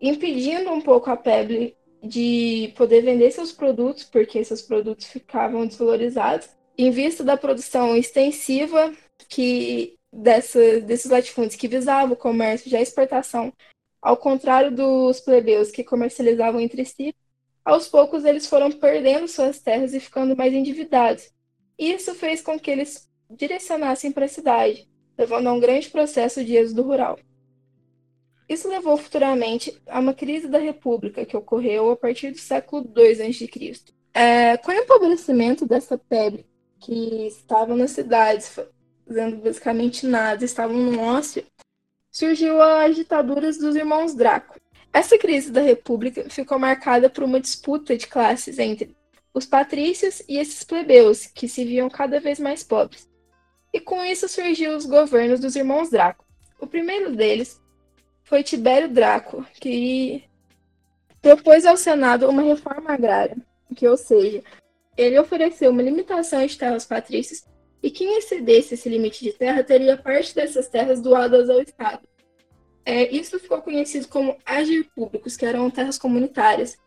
[0.00, 6.48] impedindo um pouco a Pebble de poder vender seus produtos, porque seus produtos ficavam desvalorizados,
[6.76, 8.92] em vista da produção extensiva
[9.28, 13.52] que dessa, desses latifúndios que visavam o comércio e a exportação,
[14.04, 17.16] ao contrário dos plebeus que comercializavam entre si,
[17.64, 21.32] aos poucos eles foram perdendo suas terras e ficando mais endividados,
[21.78, 24.86] isso fez com que eles direcionassem para a cidade,
[25.16, 27.18] levando a um grande processo de êxodo rural.
[28.46, 33.22] Isso levou futuramente a uma crise da República, que ocorreu a partir do século II
[33.22, 33.74] a.C.
[34.12, 36.44] É, com o empobrecimento dessa pele,
[36.78, 38.54] que estavam nas cidades
[39.06, 41.42] fazendo basicamente nada, estavam no ócio,
[42.14, 44.60] surgiu as ditaduras dos irmãos Draco.
[44.92, 48.96] Essa crise da República ficou marcada por uma disputa de classes entre
[49.34, 53.10] os patrícios e esses plebeus, que se viam cada vez mais pobres.
[53.72, 56.24] E com isso surgiu os governos dos irmãos Draco.
[56.60, 57.60] O primeiro deles
[58.22, 60.22] foi Tibério Draco, que
[61.20, 63.36] propôs ao Senado uma reforma agrária,
[63.74, 64.40] que, ou seja,
[64.96, 67.44] ele ofereceu uma limitação de terras patrícias
[67.84, 72.08] e quem excedesse esse limite de terra teria parte dessas terras doadas ao Estado.
[72.82, 76.78] É, isso ficou conhecido como agir públicos, que eram terras comunitárias,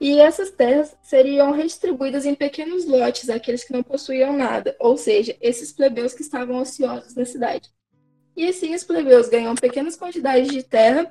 [0.00, 5.36] E essas terras seriam redistribuídas em pequenos lotes àqueles que não possuíam nada, ou seja,
[5.40, 7.68] esses plebeus que estavam ociosos na cidade.
[8.36, 11.10] E assim os plebeus ganham pequenas quantidades de terra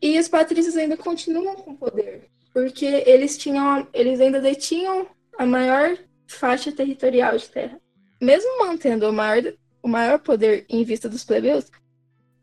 [0.00, 5.06] e os patrícios ainda continuam com poder, porque eles tinham, eles ainda detinham
[5.38, 7.80] a maior faixa territorial de terra.
[8.20, 9.52] Mesmo mantendo o maior,
[9.82, 11.70] o maior poder em vista dos plebeus,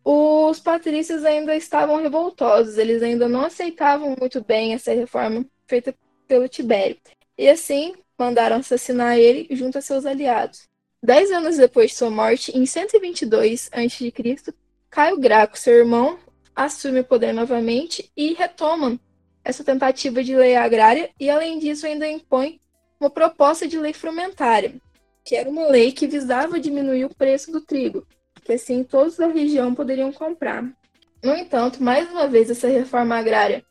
[0.04, 5.94] os patrícios ainda estavam revoltosos, eles ainda não aceitavam muito bem essa reforma feita
[6.28, 6.98] pelo Tibério.
[7.38, 10.64] E assim, mandaram assassinar ele junto a seus aliados.
[11.04, 14.54] Dez anos depois de sua morte, em 122 a.C.,
[14.90, 16.18] Caio Graco, seu irmão,
[16.56, 19.00] assume o poder novamente e retoma
[19.44, 22.60] essa tentativa de lei agrária e, além disso, ainda impõe
[23.00, 24.76] uma proposta de lei frumentária,
[25.28, 28.08] que era uma lei que visava diminuir o preço do trigo,
[28.46, 30.64] que assim todos da região poderiam comprar.
[31.22, 33.62] No entanto, mais uma vez essa reforma agrária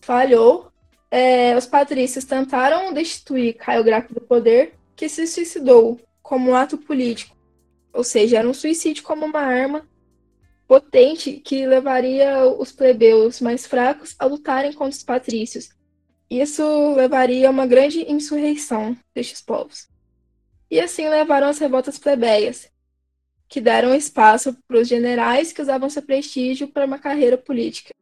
[0.00, 0.72] falhou.
[1.12, 6.76] É, os patrícios tentaram destituir Caio Graco do poder, que se suicidou como um ato
[6.76, 7.36] político,
[7.92, 9.88] ou seja, era um suicídio como uma arma
[10.66, 15.68] potente que levaria os plebeus mais fracos a lutarem contra os patrícios.
[16.28, 19.93] Isso levaria a uma grande insurreição destes povos.
[20.74, 22.68] E assim levaram as revoltas plebeias,
[23.48, 27.94] que deram espaço para os generais que usavam seu prestígio para uma carreira política.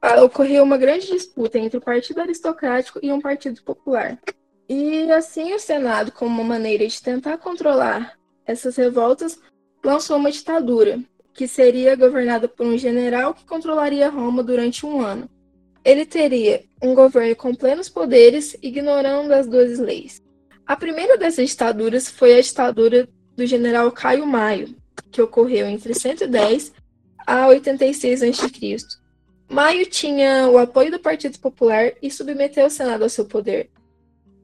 [0.00, 4.16] Ah, ocorreu uma grande disputa entre o Partido Aristocrático e um Partido Popular.
[4.68, 8.16] E assim o Senado, como uma maneira de tentar controlar
[8.46, 9.36] essas revoltas,
[9.84, 11.00] lançou uma ditadura,
[11.34, 15.28] que seria governada por um general que controlaria Roma durante um ano.
[15.84, 20.22] Ele teria um governo com plenos poderes, ignorando as duas leis.
[20.66, 24.74] A primeira dessas ditaduras foi a ditadura do general Caio Maio,
[25.10, 26.72] que ocorreu entre 110
[27.26, 28.76] a 86 a.C.
[29.48, 33.70] Maio tinha o apoio do Partido Popular e submeteu o Senado ao seu poder.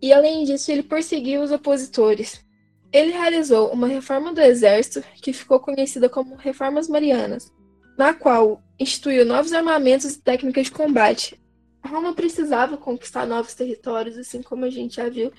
[0.03, 2.45] E além disso, ele perseguiu os opositores.
[2.93, 7.53] Ele realizou uma reforma do exército que ficou conhecida como Reformas Marianas,
[7.97, 11.41] na qual instituiu novos armamentos e técnicas de combate.
[11.85, 15.33] Roma precisava conquistar novos territórios, assim como a gente já viu,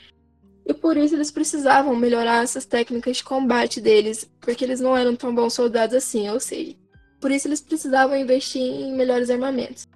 [0.69, 5.15] e por isso eles precisavam melhorar essas técnicas de combate deles, porque eles não eram
[5.15, 6.75] tão bons soldados assim, ou seja,
[7.19, 9.88] por isso eles precisavam investir em melhores armamentos.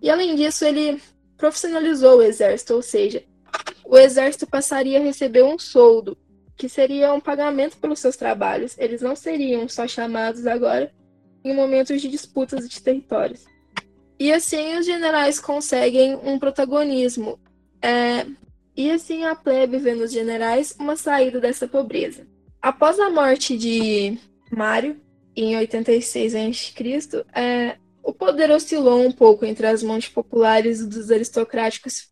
[0.00, 1.02] E além disso, ele
[1.36, 3.24] profissionalizou o exército, ou seja,
[3.84, 6.16] o exército passaria a receber um soldo,
[6.56, 8.78] que seria um pagamento pelos seus trabalhos.
[8.78, 10.92] Eles não seriam só chamados agora
[11.44, 13.44] em momentos de disputas de territórios.
[14.20, 17.40] E assim os generais conseguem um protagonismo
[17.82, 18.24] é,
[18.82, 22.26] e assim a plebe vê nos generais uma saída dessa pobreza.
[22.60, 24.18] Após a morte de
[24.50, 25.00] Mário,
[25.36, 31.12] em 86 a.C., é, o poder oscilou um pouco entre as mãos populares e dos
[31.12, 32.08] aristocráticos,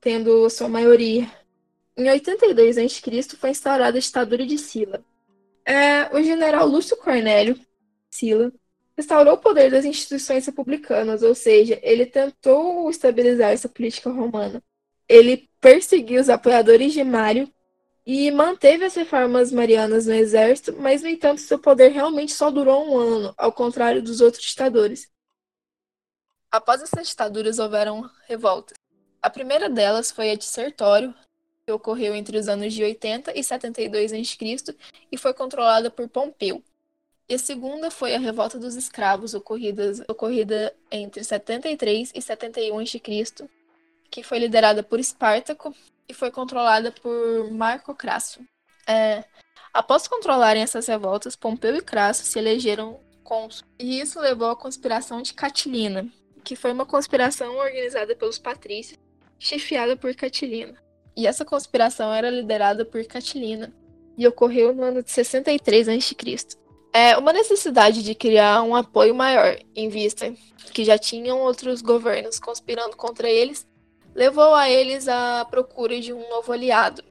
[0.00, 1.28] tendo sua maioria.
[1.96, 3.36] Em 82 a.C.
[3.36, 5.04] foi instaurada a ditadura de Sila.
[5.66, 7.58] É, o general Lúcio Cornélio
[8.08, 8.52] Sila
[8.96, 14.62] restaurou o poder das instituições republicanas, ou seja, ele tentou estabilizar essa política romana
[15.08, 17.52] ele perseguiu os apoiadores de Mário
[18.06, 22.86] e manteve as reformas marianas no exército, mas, no entanto, seu poder realmente só durou
[22.86, 25.10] um ano, ao contrário dos outros ditadores.
[26.50, 28.76] Após essas ditaduras, houveram revoltas.
[29.22, 31.14] A primeira delas foi a de Sertório,
[31.66, 34.76] que ocorreu entre os anos de 80 e 72 a.C.
[35.10, 36.62] e foi controlada por Pompeu.
[37.26, 43.00] E a segunda foi a Revolta dos Escravos, ocorrida, ocorrida entre 73 e 71 a.C.,
[44.14, 45.74] que foi liderada por Espartaco
[46.08, 48.38] e foi controlada por Marco Crasso.
[48.86, 49.24] É,
[49.72, 55.20] após controlarem essas revoltas, Pompeu e Crasso se elegeram cônsul, e isso levou à conspiração
[55.20, 56.06] de Catilina,
[56.44, 59.00] que foi uma conspiração organizada pelos patrícios,
[59.36, 60.80] chefiada por Catilina.
[61.16, 63.74] E essa conspiração era liderada por Catilina
[64.16, 66.56] e ocorreu no ano de 63 a.C.
[66.92, 70.32] É uma necessidade de criar um apoio maior, em vista
[70.72, 73.66] que já tinham outros governos conspirando contra eles
[74.14, 77.02] levou a eles à procura de um novo aliado.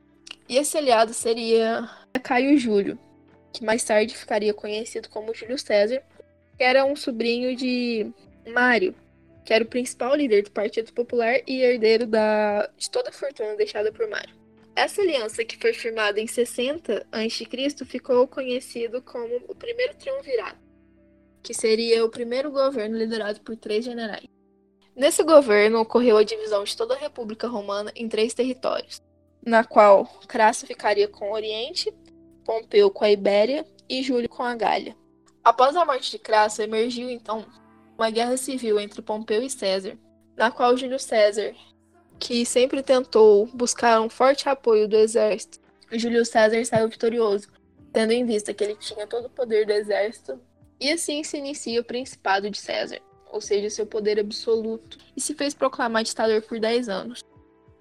[0.48, 1.90] E esse aliado seria
[2.24, 2.98] Caio Júlio,
[3.52, 6.02] que mais tarde ficaria conhecido como Júlio César,
[6.58, 8.12] que era um sobrinho de
[8.48, 8.96] Mário,
[9.46, 12.70] que era o principal líder do Partido Popular e herdeiro da...
[12.78, 14.36] de toda a fortuna deixada por Mário.
[14.76, 20.58] Essa aliança, que foi firmada em 60 a.C., ficou conhecido como o Primeiro Triunvirato,
[21.44, 24.26] que seria o primeiro governo liderado por três generais.
[24.96, 29.02] Nesse governo ocorreu a divisão de toda a República Romana em três territórios,
[29.46, 31.94] na qual Crasso ficaria com o Oriente,
[32.46, 34.96] Pompeu com a Ibéria e Júlio com a Gália.
[35.44, 37.46] Após a morte de Crasso, emergiu então
[37.98, 39.98] uma guerra civil entre Pompeu e César,
[40.36, 41.56] na qual Júlio César
[42.20, 45.60] que sempre tentou buscar um forte apoio do exército,
[45.92, 47.50] Júlio César saiu vitorioso,
[47.92, 50.40] tendo em vista que ele tinha todo o poder do exército,
[50.80, 53.00] e assim se inicia o Principado de César,
[53.34, 57.24] ou seja, seu poder absoluto, e se fez proclamar ditador por 10 anos.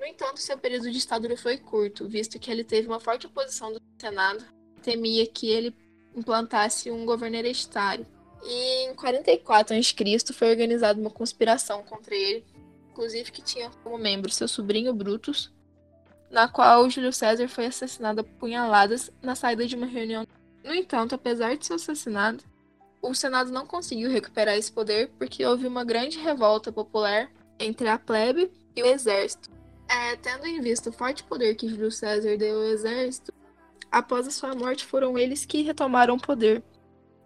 [0.00, 3.70] No entanto, seu período de ditadura foi curto, visto que ele teve uma forte oposição
[3.70, 4.42] do Senado,
[4.82, 5.76] temia que ele
[6.16, 8.06] implantasse um governo hereditário.
[8.42, 10.32] E em 44 a.C.
[10.32, 12.46] foi organizada uma conspiração contra ele,
[12.90, 15.52] inclusive que tinha como membro seu sobrinho Brutus,
[16.30, 20.26] na qual Júlio César foi assassinado a punhaladas na saída de uma reunião.
[20.64, 22.42] No entanto, apesar de ser assassinado,
[23.02, 27.98] o Senado não conseguiu recuperar esse poder porque houve uma grande revolta popular entre a
[27.98, 29.50] plebe e o exército.
[29.88, 33.34] É, tendo em vista o forte poder que Júlio César deu ao exército,
[33.90, 36.62] após a sua morte foram eles que retomaram o poder.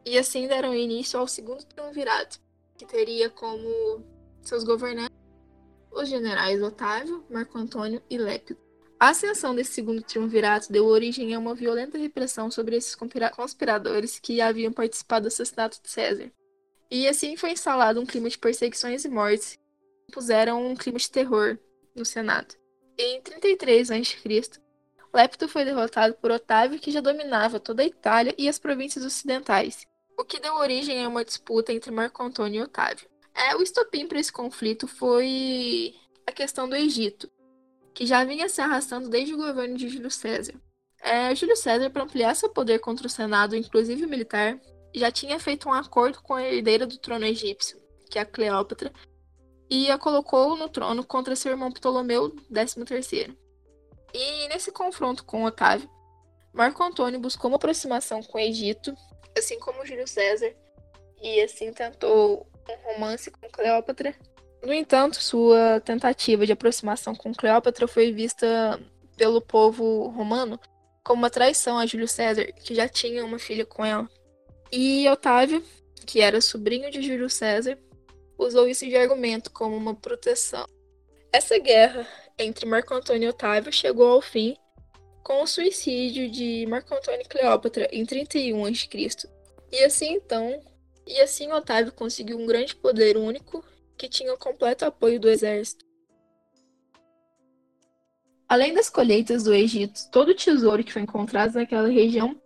[0.04, 2.40] E assim deram início ao segundo triunvirato,
[2.76, 4.02] que teria como
[4.42, 5.16] seus governantes
[5.92, 8.65] os generais Otávio, Marco Antônio e Lépido.
[8.98, 12.96] A ascensão desse segundo triunvirato deu origem a uma violenta repressão sobre esses
[13.36, 16.32] conspiradores que haviam participado do assassinato de César.
[16.90, 19.58] E assim foi instalado um clima de perseguições e mortes,
[20.06, 21.58] que puseram um clima de terror
[21.94, 22.54] no Senado.
[22.96, 24.60] Em 33 a.C.,
[25.12, 29.86] Lepto foi derrotado por Otávio, que já dominava toda a Itália e as províncias ocidentais,
[30.18, 33.08] o que deu origem a uma disputa entre Marco Antônio e Otávio.
[33.34, 35.94] É, o estopim para esse conflito foi
[36.26, 37.30] a questão do Egito,
[37.96, 40.52] que já vinha se arrastando desde o governo de Júlio César.
[41.00, 44.60] É, Júlio César, para ampliar seu poder contra o Senado, inclusive militar,
[44.94, 47.80] já tinha feito um acordo com a herdeira do trono egípcio,
[48.10, 48.92] que é a Cleópatra,
[49.70, 53.34] e a colocou no trono contra seu irmão Ptolomeu XIII.
[54.12, 55.90] E nesse confronto com Otávio,
[56.52, 58.94] Marco Antônio buscou uma aproximação com o Egito,
[59.36, 60.54] assim como Júlio César,
[61.22, 64.14] e assim tentou um romance com Cleópatra.
[64.62, 68.80] No entanto, sua tentativa de aproximação com Cleópatra foi vista
[69.16, 70.58] pelo povo romano
[71.04, 74.08] como uma traição a Júlio César, que já tinha uma filha com ela.
[74.72, 75.62] E Otávio,
[76.04, 77.78] que era sobrinho de Júlio César,
[78.36, 80.66] usou isso de argumento como uma proteção.
[81.32, 82.06] Essa guerra
[82.38, 84.56] entre Marco Antônio e Otávio chegou ao fim
[85.22, 89.28] com o suicídio de Marco Antônio e Cleópatra em 31 a.C.
[89.72, 90.60] E assim então,
[91.06, 93.64] e assim Otávio conseguiu um grande poder único
[93.96, 95.84] que tinha o completo apoio do exército.
[98.48, 102.40] Além das colheitas do Egito, todo o tesouro que foi encontrado naquela região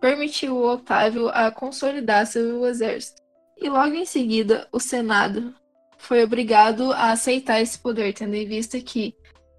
[0.00, 3.22] permitiu Otávio a consolidar seu exército.
[3.58, 5.54] E logo em seguida, o Senado
[5.98, 9.14] foi obrigado a aceitar esse poder, tendo em vista que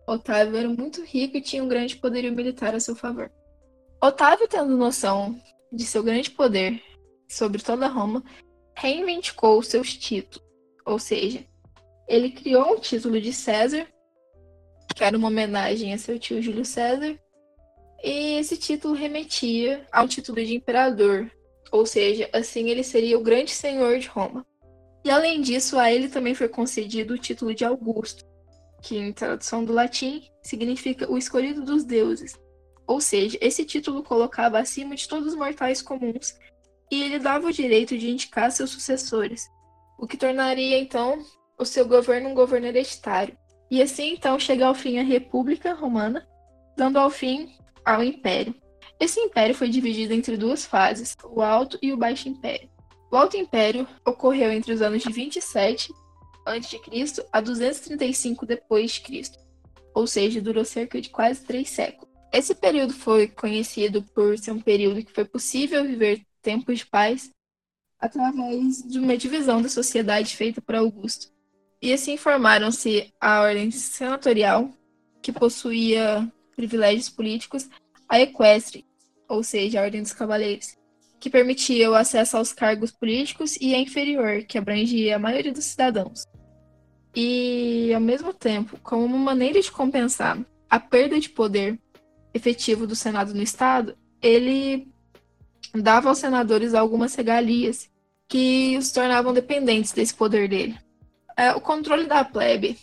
[0.08, 3.32] Otávio era muito rico e tinha um grande poderio militar a seu favor.
[4.02, 5.39] Otávio, tendo noção
[5.71, 6.82] de seu grande poder
[7.28, 8.24] sobre toda Roma,
[8.76, 10.44] reivindicou seus títulos,
[10.86, 11.43] ou seja,
[12.08, 13.88] ele criou um título de César,
[14.95, 17.17] que era uma homenagem a seu tio Júlio César,
[18.04, 21.30] e esse título remetia ao título de imperador,
[21.71, 24.45] ou seja, assim ele seria o grande senhor de Roma.
[25.04, 28.24] E além disso, a ele também foi concedido o título de Augusto,
[28.82, 32.39] que em tradução do latim significa o escolhido dos deuses.
[32.88, 36.36] Ou seja, esse título colocava acima de todos os mortais comuns
[36.91, 39.48] e ele dava o direito de indicar seus sucessores,
[39.97, 41.23] o que tornaria então
[41.58, 43.38] o seu governo um governo hereditário.
[43.69, 46.27] E assim então chega ao fim a República Romana,
[46.77, 47.51] dando ao fim
[47.84, 48.53] ao Império.
[48.99, 52.69] Esse império foi dividido entre duas fases, o Alto e o Baixo Império.
[53.12, 55.91] O Alto Império ocorreu entre os anos de 27
[56.45, 57.25] a.C.
[57.31, 59.31] a 235 d.C.,
[59.93, 62.13] ou seja, durou cerca de quase três séculos.
[62.31, 67.31] Esse período foi conhecido por ser um período que foi possível viver tempos de paz
[67.99, 71.31] através de uma divisão da sociedade feita por Augusto.
[71.81, 74.69] E assim formaram-se a ordem senatorial,
[75.21, 77.69] que possuía privilégios políticos,
[78.08, 78.86] a equestre,
[79.27, 80.77] ou seja, a ordem dos cavaleiros,
[81.19, 85.65] que permitia o acesso aos cargos políticos, e a inferior, que abrangia a maioria dos
[85.65, 86.25] cidadãos.
[87.15, 90.38] E, ao mesmo tempo, como uma maneira de compensar
[90.70, 91.80] a perda de poder
[92.34, 94.88] efetivo do Senado no Estado, ele
[95.82, 97.89] dava aos senadores algumas regalias
[98.28, 100.78] que os tornavam dependentes desse poder dele.
[101.38, 102.78] É, o controle da plebe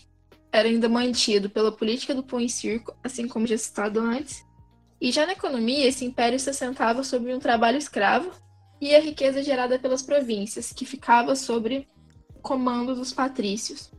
[0.52, 4.44] era ainda mantido pela política do pão e circo, assim como já citado antes,
[5.02, 8.30] e já na economia, esse império se assentava sobre um trabalho escravo
[8.80, 11.88] e a riqueza gerada pelas províncias, que ficava sobre
[12.40, 13.90] comando dos patrícios.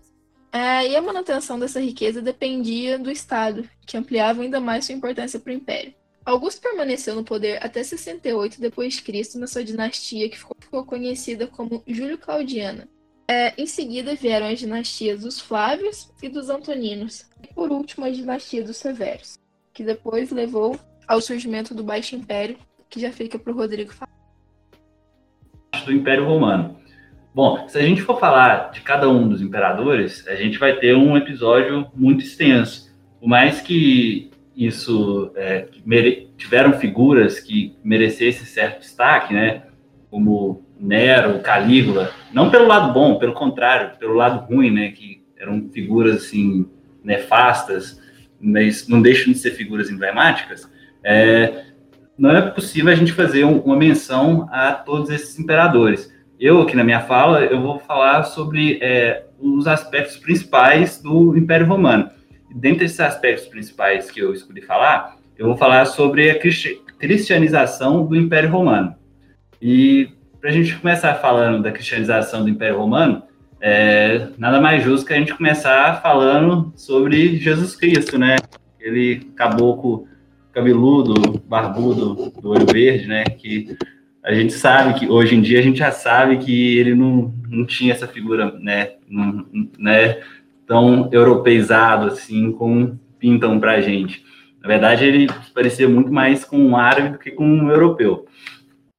[0.50, 5.42] É, e a manutenção dessa riqueza dependia do Estado, que ampliava ainda mais sua importância
[5.42, 5.94] para o império.
[6.26, 9.38] Augusto permaneceu no poder até 68 d.C.
[9.38, 12.88] na sua dinastia, que ficou conhecida como Júlio Claudiana.
[13.28, 17.26] É, em seguida vieram as dinastias dos Flávios e dos Antoninos.
[17.42, 19.38] E por último a dinastia dos Severos,
[19.74, 22.58] que depois levou ao surgimento do Baixo Império,
[22.90, 24.12] que já fica para o Rodrigo falar.
[25.86, 26.78] do Império Romano.
[27.36, 30.96] Bom, se a gente for falar de cada um dos imperadores, a gente vai ter
[30.96, 32.94] um episódio muito extenso.
[33.20, 35.68] Por mais que isso é,
[36.38, 39.64] tiveram figuras que merecessem certo destaque, né?
[40.10, 44.92] Como Nero, Calígula, não pelo lado bom, pelo contrário, pelo lado ruim, né?
[44.92, 46.66] Que eram figuras assim
[47.04, 48.00] nefastas,
[48.40, 50.70] mas não deixam de ser figuras emblemáticas.
[51.04, 51.66] É,
[52.18, 56.14] não é possível a gente fazer um, uma menção a todos esses imperadores.
[56.40, 61.66] Eu, aqui na minha fala, eu vou falar sobre é, os aspectos principais do Império
[61.66, 62.10] Romano.
[62.54, 66.40] Dentre esses aspectos principais que eu escolhi falar, eu vou falar sobre a
[67.00, 68.96] cristianização do Império Romano.
[69.62, 73.24] E para a gente começar falando da cristianização do Império Romano,
[73.60, 78.36] é, nada mais justo que a gente começar falando sobre Jesus Cristo, né?
[78.80, 80.08] Ele caboclo
[80.52, 83.24] cabeludo, barbudo, do olho verde, né?
[83.24, 83.76] Que
[84.24, 87.66] a gente sabe que hoje em dia a gente já sabe que ele não, não
[87.66, 89.46] tinha essa figura, né, não,
[89.78, 90.22] né,
[90.74, 94.26] tão europeizado assim como pintam para a gente.
[94.60, 98.26] Na verdade, ele parecia muito mais com um árabe do que com um europeu.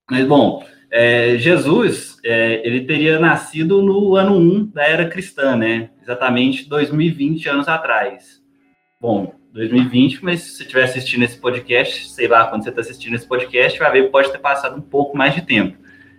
[0.09, 5.91] Mas bom, é, Jesus é, ele teria nascido no ano 1 da era cristã, né?
[6.01, 8.41] Exatamente 2020 anos atrás.
[9.01, 13.15] Bom, 2020, mas se você estiver assistindo esse podcast, sei lá, quando você está assistindo
[13.17, 15.77] esse podcast, vai ver pode ter passado um pouco mais de tempo.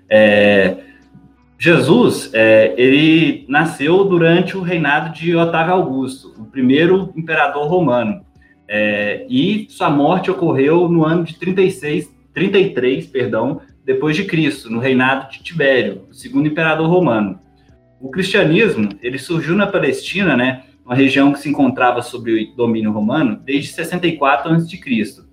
[0.10, 0.76] É,
[1.58, 8.26] Jesus, é, ele nasceu durante o reinado de Otávio Augusto, o primeiro imperador romano,
[8.68, 14.80] é, e sua morte ocorreu no ano de 36, 33, perdão, depois de Cristo, no
[14.80, 17.40] reinado de Tibério, o segundo imperador romano.
[18.02, 22.92] O cristianismo, ele surgiu na Palestina, né, uma região que se encontrava sob o domínio
[22.92, 25.25] romano desde 64 a.C.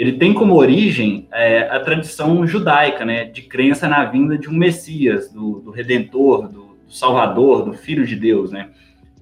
[0.00, 4.54] Ele tem como origem é, a tradição judaica, né, de crença na vinda de um
[4.54, 8.70] Messias, do, do Redentor, do, do, Salvador, do Filho de Deus, né?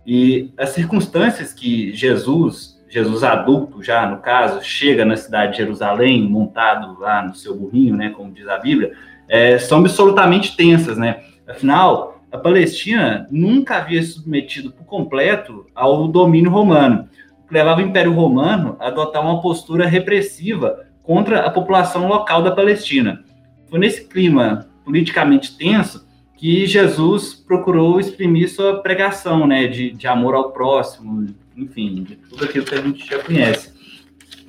[0.07, 6.23] E as circunstâncias que Jesus, Jesus adulto já no caso, chega na cidade de Jerusalém,
[6.23, 8.93] montado lá no seu burrinho, né, como diz a Bíblia,
[9.29, 11.25] é, são absolutamente tensas, né?
[11.49, 17.09] Afinal, a Palestina nunca havia se submetido por completo ao domínio romano,
[17.51, 23.25] levava o Império Romano a adotar uma postura repressiva contra a população local da Palestina.
[23.69, 30.35] Foi nesse clima politicamente tenso que Jesus procurou exprimir sua pregação, né, de, de amor
[30.35, 31.27] ao próximo,
[31.57, 33.73] enfim, de tudo aquilo que a gente já conhece.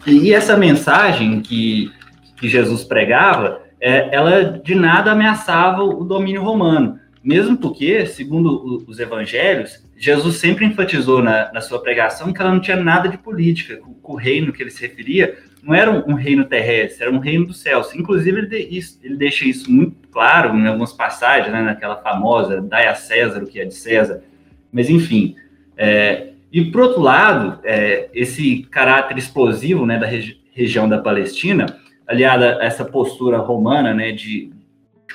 [0.06, 1.92] E essa mensagem que,
[2.38, 9.00] que Jesus pregava, é, ela de nada ameaçava o domínio romano mesmo porque, segundo os
[9.00, 13.82] evangelhos, Jesus sempre enfatizou na, na, sua pregação que ela não tinha nada de política,
[13.86, 17.20] o, o reino que ele se referia não era um, um, reino terrestre, era um
[17.20, 17.94] reino dos céus.
[17.94, 22.88] Inclusive, ele, de, ele deixa isso muito claro em algumas passagens, né, naquela famosa, dai
[22.88, 24.24] a César o que é de César.
[24.72, 25.36] Mas, enfim.
[25.76, 31.78] É, e, por outro lado, é, esse caráter explosivo né, da regi região da Palestina,
[32.06, 34.52] aliada a essa postura romana né, de,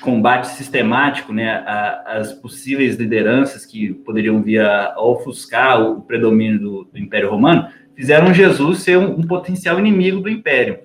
[0.01, 1.62] combate sistemático né,
[2.07, 8.34] às possíveis lideranças que poderiam vir a, ofuscar o predomínio do, do, Império Romano, fizeram
[8.34, 10.80] Jesus ser um, um, potencial inimigo do Império.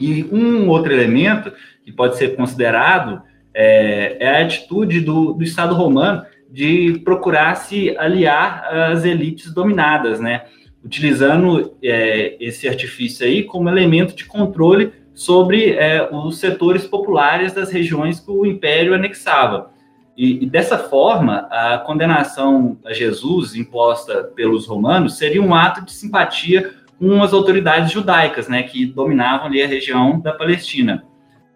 [0.00, 1.52] E um outro elemento
[1.84, 3.22] que pode ser considerado
[3.52, 10.20] é, é a atitude do, do, Estado romano de procurar se aliar às elites dominadas,
[10.20, 10.44] né?
[10.84, 17.72] utilizando é, esse artifício aí como elemento de controle sobre é, os setores populares das
[17.72, 19.70] regiões que o Império anexava.
[20.14, 25.92] E, e, dessa forma, a condenação a Jesus imposta pelos romanos seria um ato de
[25.92, 31.04] simpatia com as autoridades judaicas, né, que dominavam ali a região da Palestina.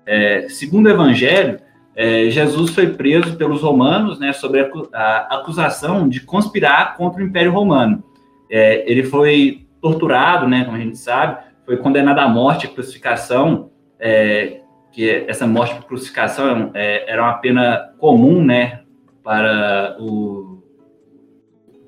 [0.07, 1.61] É, segundo o Evangelho,
[1.95, 7.27] é, Jesus foi preso pelos romanos, né, sobre a, a, acusação de conspirar contra o
[7.27, 8.03] Império Romano.
[8.51, 14.61] É, ele foi torturado, né, como a gente sabe, foi condenado à morte, crucificação, é,
[14.91, 18.81] que essa morte por crucificação é, era uma pena comum, né,
[19.23, 20.65] para o,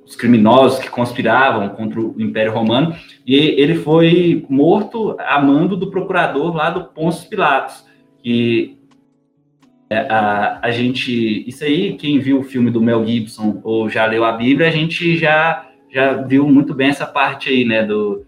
[0.07, 2.95] os criminosos que conspiravam contra o Império Romano,
[3.27, 7.85] e ele foi morto a mando do procurador lá do Pôncio Pilatos,
[8.23, 8.79] que
[9.91, 14.07] é, a, a gente, isso aí, quem viu o filme do Mel Gibson ou já
[14.07, 18.25] leu a Bíblia, a gente já, já viu muito bem essa parte aí, né, do,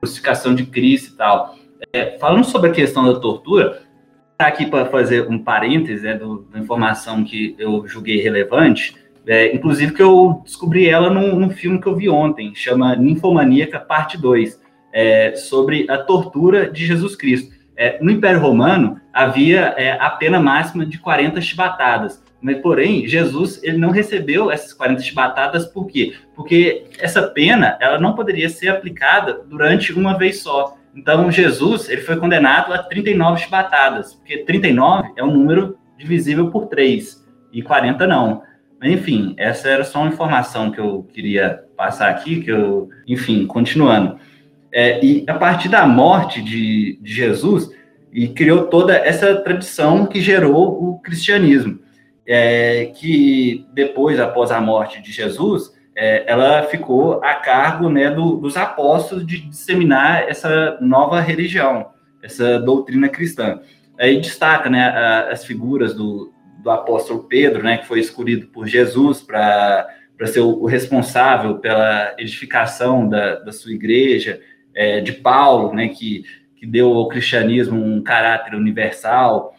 [0.00, 1.56] crucificação de Cristo e tal.
[1.92, 3.82] É, falando sobre a questão da tortura,
[4.38, 8.94] aqui para fazer um parêntese né, do, da informação que eu julguei relevante,
[9.26, 13.78] é, inclusive que eu descobri ela num, num, filme que eu vi ontem, chama Ninfomaníaca,
[13.78, 14.60] parte 2,
[14.92, 17.52] é, sobre a tortura de Jesus Cristo.
[17.76, 23.60] É, no Império Romano, havia é, a pena máxima de 40 chibatadas, mas, porém, Jesus
[23.62, 26.14] ele não recebeu essas 40 chibatadas, por quê?
[26.36, 30.76] Porque essa pena ela não poderia ser aplicada durante uma vez só.
[30.94, 36.66] Então, Jesus ele foi condenado a 39 chibatadas, porque 39 é um número divisível por
[36.66, 38.42] 3, e 40 não.
[38.80, 43.46] Mas, enfim, essa era só uma informação que eu queria passar aqui, que eu, enfim,
[43.46, 44.18] continuando.
[44.70, 47.70] É, e a partir da morte de, de Jesus,
[48.12, 51.80] e criou toda essa tradição que gerou o cristianismo,
[52.30, 58.36] é, que depois, após a morte de Jesus, é, ela ficou a cargo né, do,
[58.36, 61.88] dos apóstolos de disseminar essa nova religião,
[62.22, 63.60] essa doutrina cristã.
[63.98, 64.88] Aí destaca né,
[65.30, 66.30] as figuras do,
[66.62, 69.88] do apóstolo Pedro, né, que foi escolhido por Jesus para
[70.26, 74.38] ser o, o, responsável pela edificação da, da sua igreja,
[74.74, 76.24] é, de Paulo, né, que,
[76.56, 79.54] que deu ao cristianismo um caráter universal,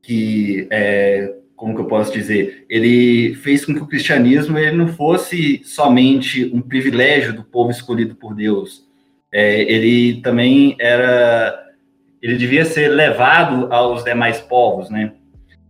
[0.00, 4.86] que, é, como que eu posso dizer, ele fez com que o cristianismo ele não
[4.86, 8.86] fosse somente um privilégio do povo escolhido por Deus,
[9.30, 11.60] é, ele também era,
[12.22, 15.12] ele devia ser levado aos demais povos, né?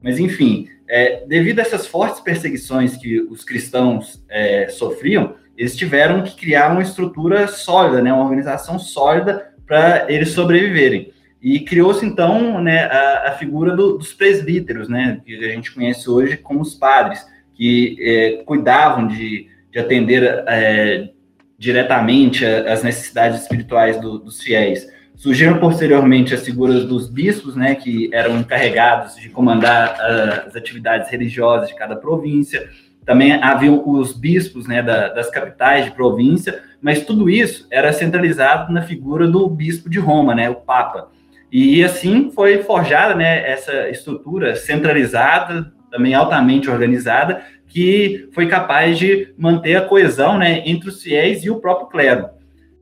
[0.03, 6.23] Mas, enfim, é, devido a essas fortes perseguições que os cristãos é, sofriam, eles tiveram
[6.23, 11.13] que criar uma estrutura sólida, né, uma organização sólida para eles sobreviverem.
[11.41, 16.11] E criou-se, então, né, a, a figura do, dos presbíteros, né, que a gente conhece
[16.11, 17.25] hoje como os padres,
[17.55, 21.11] que é, cuidavam de, de atender é,
[21.59, 24.87] diretamente as necessidades espirituais do, dos fiéis.
[25.17, 31.11] Surgiram posteriormente as figuras dos bispos, né, que eram encarregados de comandar uh, as atividades
[31.11, 32.71] religiosas de cada província.
[33.05, 38.73] Também haviam os bispos né, da, das capitais de província, mas tudo isso era centralizado
[38.73, 41.09] na figura do bispo de Roma, né, o Papa.
[41.51, 49.33] E assim foi forjada né, essa estrutura centralizada, também altamente organizada, que foi capaz de
[49.37, 52.29] manter a coesão né, entre os fiéis e o próprio clero.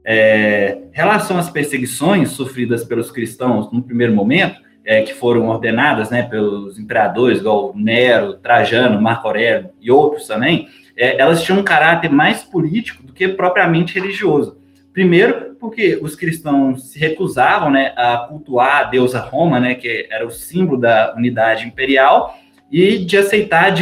[0.05, 6.23] É, relação às perseguições sofridas pelos cristãos no primeiro momento, é, que foram ordenadas né,
[6.23, 12.11] pelos imperadores, igual Nero, Trajano, Marco Aurélio e outros também, é, elas tinham um caráter
[12.11, 14.57] mais político do que propriamente religioso.
[14.97, 20.27] Primeiro, porque os cristãos se recusavam né, a cultuar a deusa Roma, né, que era
[20.27, 22.35] o símbolo da unidade imperial,
[22.73, 23.75] e de aceitar a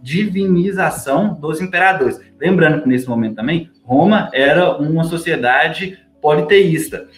[0.00, 2.18] divinização dos imperadores.
[2.40, 7.08] Lembrando que nesse momento também, Roma era uma sociedade politeísta.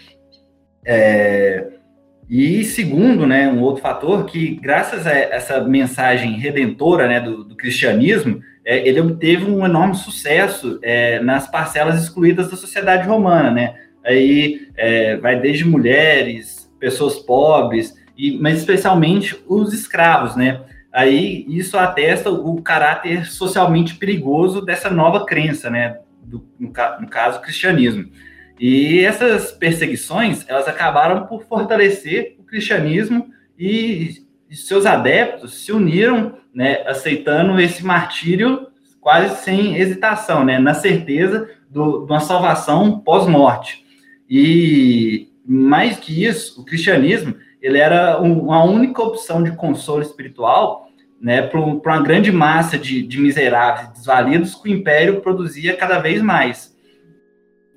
[0.85, 1.69] É,
[2.29, 7.55] e segundo, né, um outro fator que, graças a essa mensagem redentora né, do, do
[7.55, 13.77] cristianismo, é, ele obteve um enorme sucesso é, nas parcelas excluídas da sociedade romana, né?
[14.05, 20.61] Aí é, vai desde mulheres, pessoas pobres, e, mas especialmente os escravos, né?
[20.93, 25.99] Aí isso atesta o caráter socialmente perigoso dessa nova crença, né?
[26.27, 28.11] do, no, no caso, o cristianismo.
[28.59, 36.35] E essas perseguições, elas acabaram por fortalecer o cristianismo e, e seus adeptos se uniram,
[36.55, 38.69] né, aceitando esse martírio
[39.01, 43.85] quase sem hesitação, né, na certeza do, de uma salvação pós-morte.
[44.29, 50.89] E mais que isso, o cristianismo ele era uma única opção de consolo espiritual
[51.21, 56.21] né, para uma grande massa de, de miseráveis desvalidos que o império produzia cada vez
[56.21, 56.77] mais.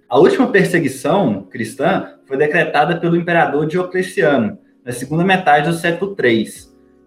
[0.07, 4.57] A última perseguição cristã foi decretada pelo imperador Diocleciano,
[4.89, 6.49] na segunda metade do século III.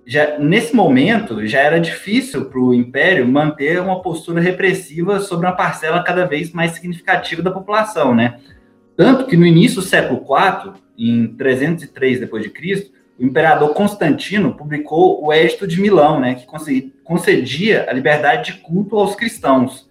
[0.07, 5.57] Já, nesse momento, já era difícil para o império manter uma postura repressiva sobre uma
[5.57, 8.39] parcela cada vez mais significativa da população, né?
[8.97, 15.33] Tanto que no início do século IV, em 303 d.C., o imperador Constantino publicou o
[15.33, 16.47] Edito de Milão, né, que
[17.03, 19.91] concedia a liberdade de culto aos cristãos.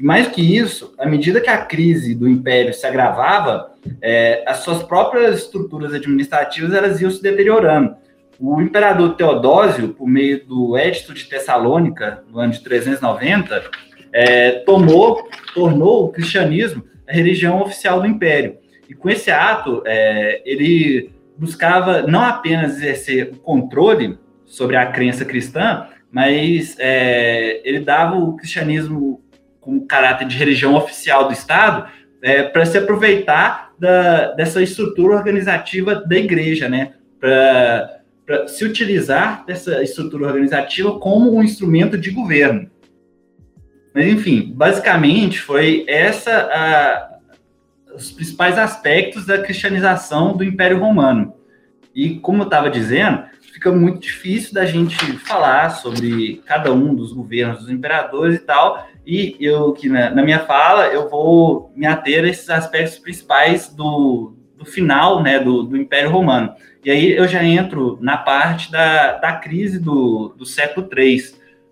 [0.00, 4.60] E mais que isso, à medida que a crise do império se agravava, é, as
[4.60, 7.94] suas próprias estruturas administrativas elas iam se deteriorando.
[8.38, 13.62] O imperador Teodósio, por meio do Edito de Tessalônica, no ano de 390,
[14.10, 18.56] é, tomou, tornou o cristianismo a religião oficial do império.
[18.88, 25.26] E com esse ato, é, ele buscava não apenas exercer o controle sobre a crença
[25.26, 29.20] cristã, mas é, ele dava o cristianismo
[29.60, 31.88] com caráter de religião oficial do Estado
[32.22, 36.92] é, para se aproveitar da, dessa estrutura organizativa da igreja, né?
[37.18, 42.70] Para se utilizar dessa estrutura organizativa como um instrumento de governo.
[43.94, 47.10] Mas, enfim, basicamente foi essa a,
[47.94, 51.34] os principais aspectos da cristianização do Império Romano.
[51.94, 57.12] E, como eu estava dizendo, fica muito difícil da gente falar sobre cada um dos
[57.12, 58.88] governos dos imperadores e tal.
[59.10, 63.68] E eu, que na, na minha fala, eu vou me ater a esses aspectos principais
[63.68, 66.54] do, do final né, do, do Império Romano.
[66.84, 71.24] E aí eu já entro na parte da, da crise do, do século III,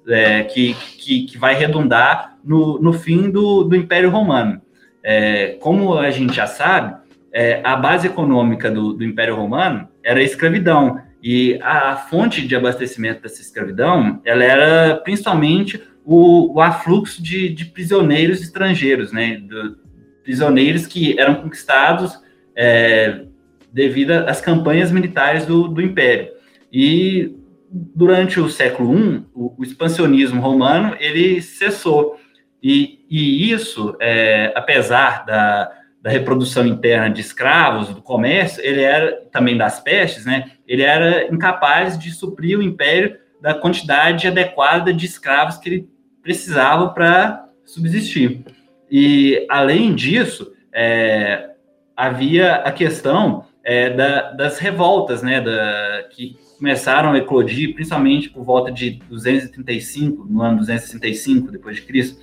[0.09, 4.61] é, que, que, que, vai redundar no, no fim do, do Império Romano.
[5.01, 6.97] É, como a gente já sabe,
[7.32, 12.57] é, a base econômica do, do, Império Romano era a escravidão, e a, fonte de
[12.57, 15.80] abastecimento dessa escravidão ela era principalmente
[16.11, 19.76] o, o afluxo de, de, prisioneiros estrangeiros, né, do,
[20.24, 22.18] prisioneiros que eram conquistados
[22.56, 23.26] é,
[23.70, 26.30] devido às campanhas militares do, do Império.
[26.72, 27.36] E
[27.70, 32.18] durante o século I, o, o expansionismo romano ele cessou.
[32.62, 39.12] E, e isso, é, apesar da, da reprodução interna de escravos, do comércio, ele era
[39.30, 40.52] também das pestes, né?
[40.66, 45.97] Ele era incapaz de suprir o império da quantidade adequada de escravos que ele
[46.29, 48.45] precisava para subsistir.
[48.91, 51.53] E além disso, é,
[51.97, 58.45] havia a questão é, da, das revoltas, né, da, que começaram a eclodir, principalmente por
[58.45, 62.20] volta de 235, no ano 265 depois de Cristo,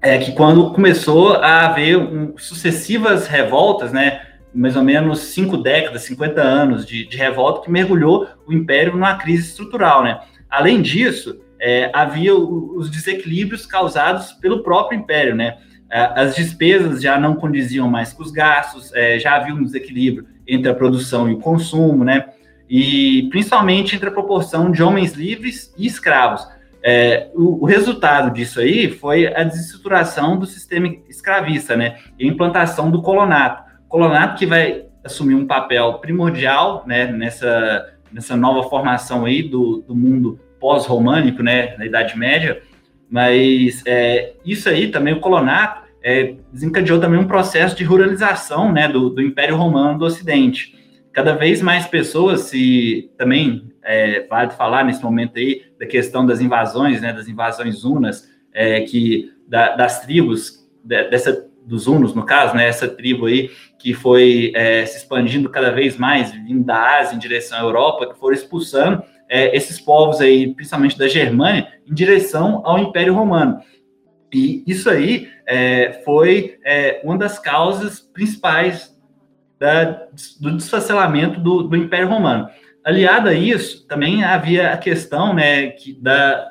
[0.00, 4.20] é que quando começou a haver um, sucessivas revoltas, né,
[4.54, 9.16] mais ou menos cinco décadas, 50 anos de, de revolta que mergulhou o império numa
[9.16, 10.20] crise estrutural, né.
[10.48, 15.56] Além disso, é, havia os desequilíbrios causados pelo próprio império, né.
[15.90, 20.26] É, as despesas já não condiziam mais com os gastos, é, já havia um desequilíbrio
[20.46, 22.26] entre a produção e o consumo, né?
[22.68, 26.46] E principalmente entre a proporção de homens livres e escravos.
[26.82, 31.96] É, o, o, resultado disso aí foi a desestruturação do sistema escravista, né?
[32.18, 33.64] E a implantação do colonato.
[33.88, 37.06] Colonato que vai assumir um papel primordial, né?
[37.06, 41.76] Nessa, nessa nova formação aí do, do mundo pós-românico, né?
[41.76, 42.62] Na Idade Média.
[43.10, 48.88] Mas é, isso aí também, o colonato, é, desencadeou também um processo de ruralização né,
[48.88, 50.74] do, do, Império Romano do Ocidente.
[51.12, 56.40] Cada vez mais pessoas se também é, vale falar nesse momento aí da questão das
[56.40, 62.24] invasões, né, das invasões unas, é, que da, das tribos de, dessa dos hunos no
[62.24, 66.98] caso, né, essa tribo aí que foi é, se expandindo cada vez mais, vindo da
[66.98, 71.68] Ásia em direção à Europa, que foram expulsando é, esses povos aí, principalmente da Germânia,
[71.86, 73.60] em direção ao Império Romano.
[74.32, 78.94] E isso aí é, foi é, uma das causas principais
[79.58, 80.06] da,
[80.40, 82.48] do desfacelamento do, do, Império Romano.
[82.84, 86.46] Aliado a isso, também havia a questão, né, que da,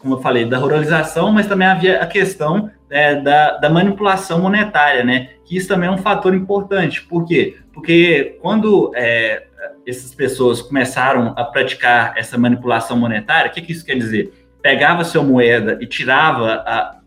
[0.00, 5.04] como eu falei, da ruralização, mas também havia a questão é, da, da, manipulação monetária,
[5.04, 7.02] né, que isso também é um fator importante.
[7.02, 7.58] Por quê?
[7.72, 9.46] Porque quando é,
[9.86, 14.32] essas pessoas começaram a praticar essa manipulação monetária, o que, que isso quer dizer?
[14.62, 17.00] Pegava sua moeda e tirava a,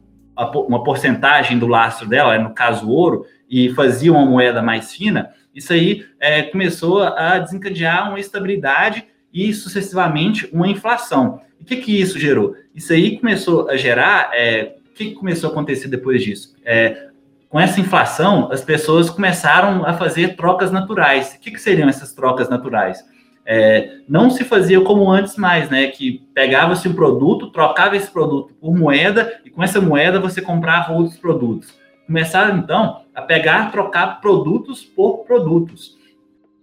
[0.67, 5.71] uma porcentagem do lastro dela, no caso ouro, e fazia uma moeda mais fina, isso
[5.71, 11.39] aí é, começou a desencadear uma estabilidade e sucessivamente uma inflação.
[11.61, 12.55] O que, que isso gerou?
[12.73, 14.31] Isso aí começou a gerar.
[14.33, 16.55] É, o que, que começou a acontecer depois disso?
[16.65, 17.09] É,
[17.53, 21.35] com essa inflação, as pessoas começaram a fazer trocas naturais.
[21.35, 23.05] O que, que seriam essas trocas naturais?
[23.45, 25.85] É, não se fazia como antes mais, né?
[25.85, 30.93] Que pegava-se um produto, trocava esse produto por moeda e com essa moeda você comprava
[30.93, 31.77] outros produtos.
[32.07, 35.95] Começaram então a pegar, trocar produtos por produtos.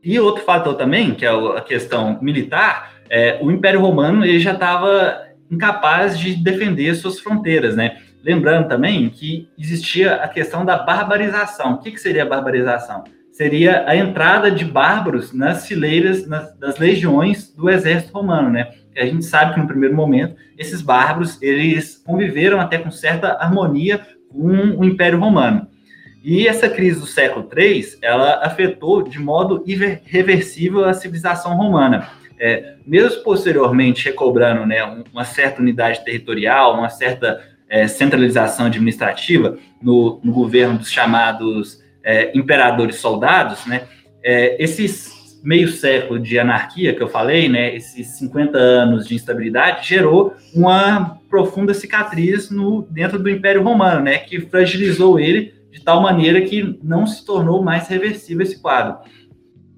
[0.02, 4.54] E outro fator também, que é a questão militar, é, o Império Romano ele já
[4.54, 7.98] estava incapaz de defender suas fronteiras, né?
[8.22, 11.74] Lembrando também que existia a questão da barbarização.
[11.74, 13.04] O que, que seria a barbarização?
[13.40, 18.68] seria a entrada de bárbaros nas fileiras nas, das legiões do exército romano, né?
[18.94, 24.06] A gente sabe que no primeiro momento esses bárbaros eles conviveram até com certa harmonia
[24.28, 25.66] com o Império Romano.
[26.22, 32.10] E essa crise do século III, ela afetou de modo irreversível a civilização romana.
[32.38, 37.40] É, mesmo posteriormente recobrando né, uma certa unidade territorial, uma certa
[37.70, 43.82] é, centralização administrativa no, no governo dos chamados é, imperadores soldados, né,
[44.22, 49.88] é, esses meio século de anarquia que eu falei, né, esses 50 anos de instabilidade,
[49.88, 56.02] gerou uma profunda cicatriz no, dentro do Império Romano, né, que fragilizou ele de tal
[56.02, 58.98] maneira que não se tornou mais reversível esse quadro.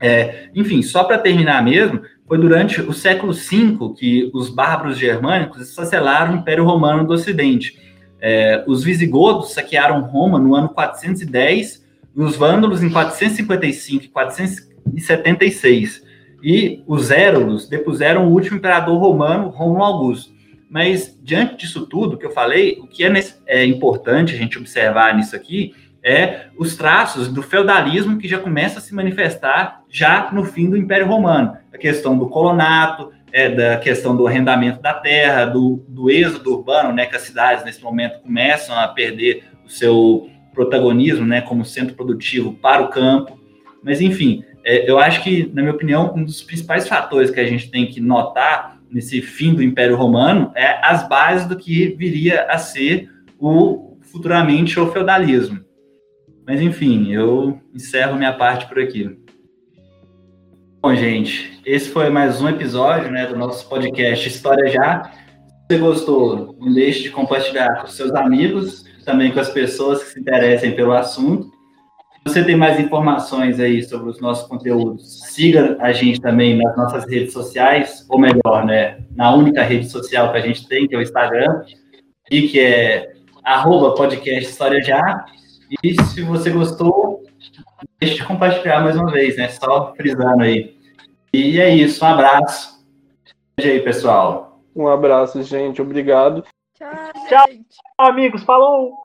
[0.00, 5.60] É, enfim, só para terminar mesmo, foi durante o século V que os bárbaros germânicos
[5.60, 7.78] esfacelaram o Império Romano do Ocidente.
[8.20, 16.02] É, os visigodos saquearam Roma no ano 410 e os vândalos em 455 e 476.
[16.42, 20.32] E os Érulos depuseram o último imperador romano, Rômulo Augusto.
[20.68, 23.12] Mas, diante disso tudo que eu falei, o que é,
[23.46, 28.78] é importante a gente observar nisso aqui é os traços do feudalismo que já começa
[28.78, 31.56] a se manifestar já no fim do Império Romano.
[31.72, 36.92] A questão do colonato, é, da questão do arrendamento da terra, do, do êxodo urbano,
[36.92, 41.94] né, que as cidades nesse momento começam a perder o seu protagonismo, né, como centro
[41.94, 43.40] produtivo para o campo.
[43.82, 47.46] Mas, enfim, é, eu acho que, na minha opinião, um dos principais fatores que a
[47.46, 52.44] gente tem que notar nesse fim do Império Romano é as bases do que viria
[52.50, 55.61] a ser o futuramente o feudalismo.
[56.46, 59.16] Mas enfim, eu encerro minha parte por aqui.
[60.80, 65.04] Bom, gente, esse foi mais um episódio né, do nosso podcast História Já.
[65.04, 70.10] Se você gostou, não deixe de compartilhar com seus amigos, também com as pessoas que
[70.10, 71.44] se interessem pelo assunto.
[72.26, 76.76] Se você tem mais informações aí sobre os nossos conteúdos, siga a gente também nas
[76.76, 80.94] nossas redes sociais, ou melhor, né, na única rede social que a gente tem, que
[80.96, 81.62] é o Instagram,
[82.28, 83.12] e que é
[83.44, 85.24] arroba podcast História Já.
[85.82, 87.24] E se você gostou,
[88.00, 89.48] deixe de compartilhar mais uma vez, né?
[89.48, 90.76] Só frisando aí.
[91.32, 92.84] E é isso, um abraço.
[93.58, 94.60] E aí, pessoal.
[94.74, 95.80] Um abraço, gente.
[95.80, 96.44] Obrigado.
[96.74, 96.88] Tchau,
[97.28, 97.44] Tchau.
[97.48, 97.76] gente.
[97.98, 99.02] Amigos, falou!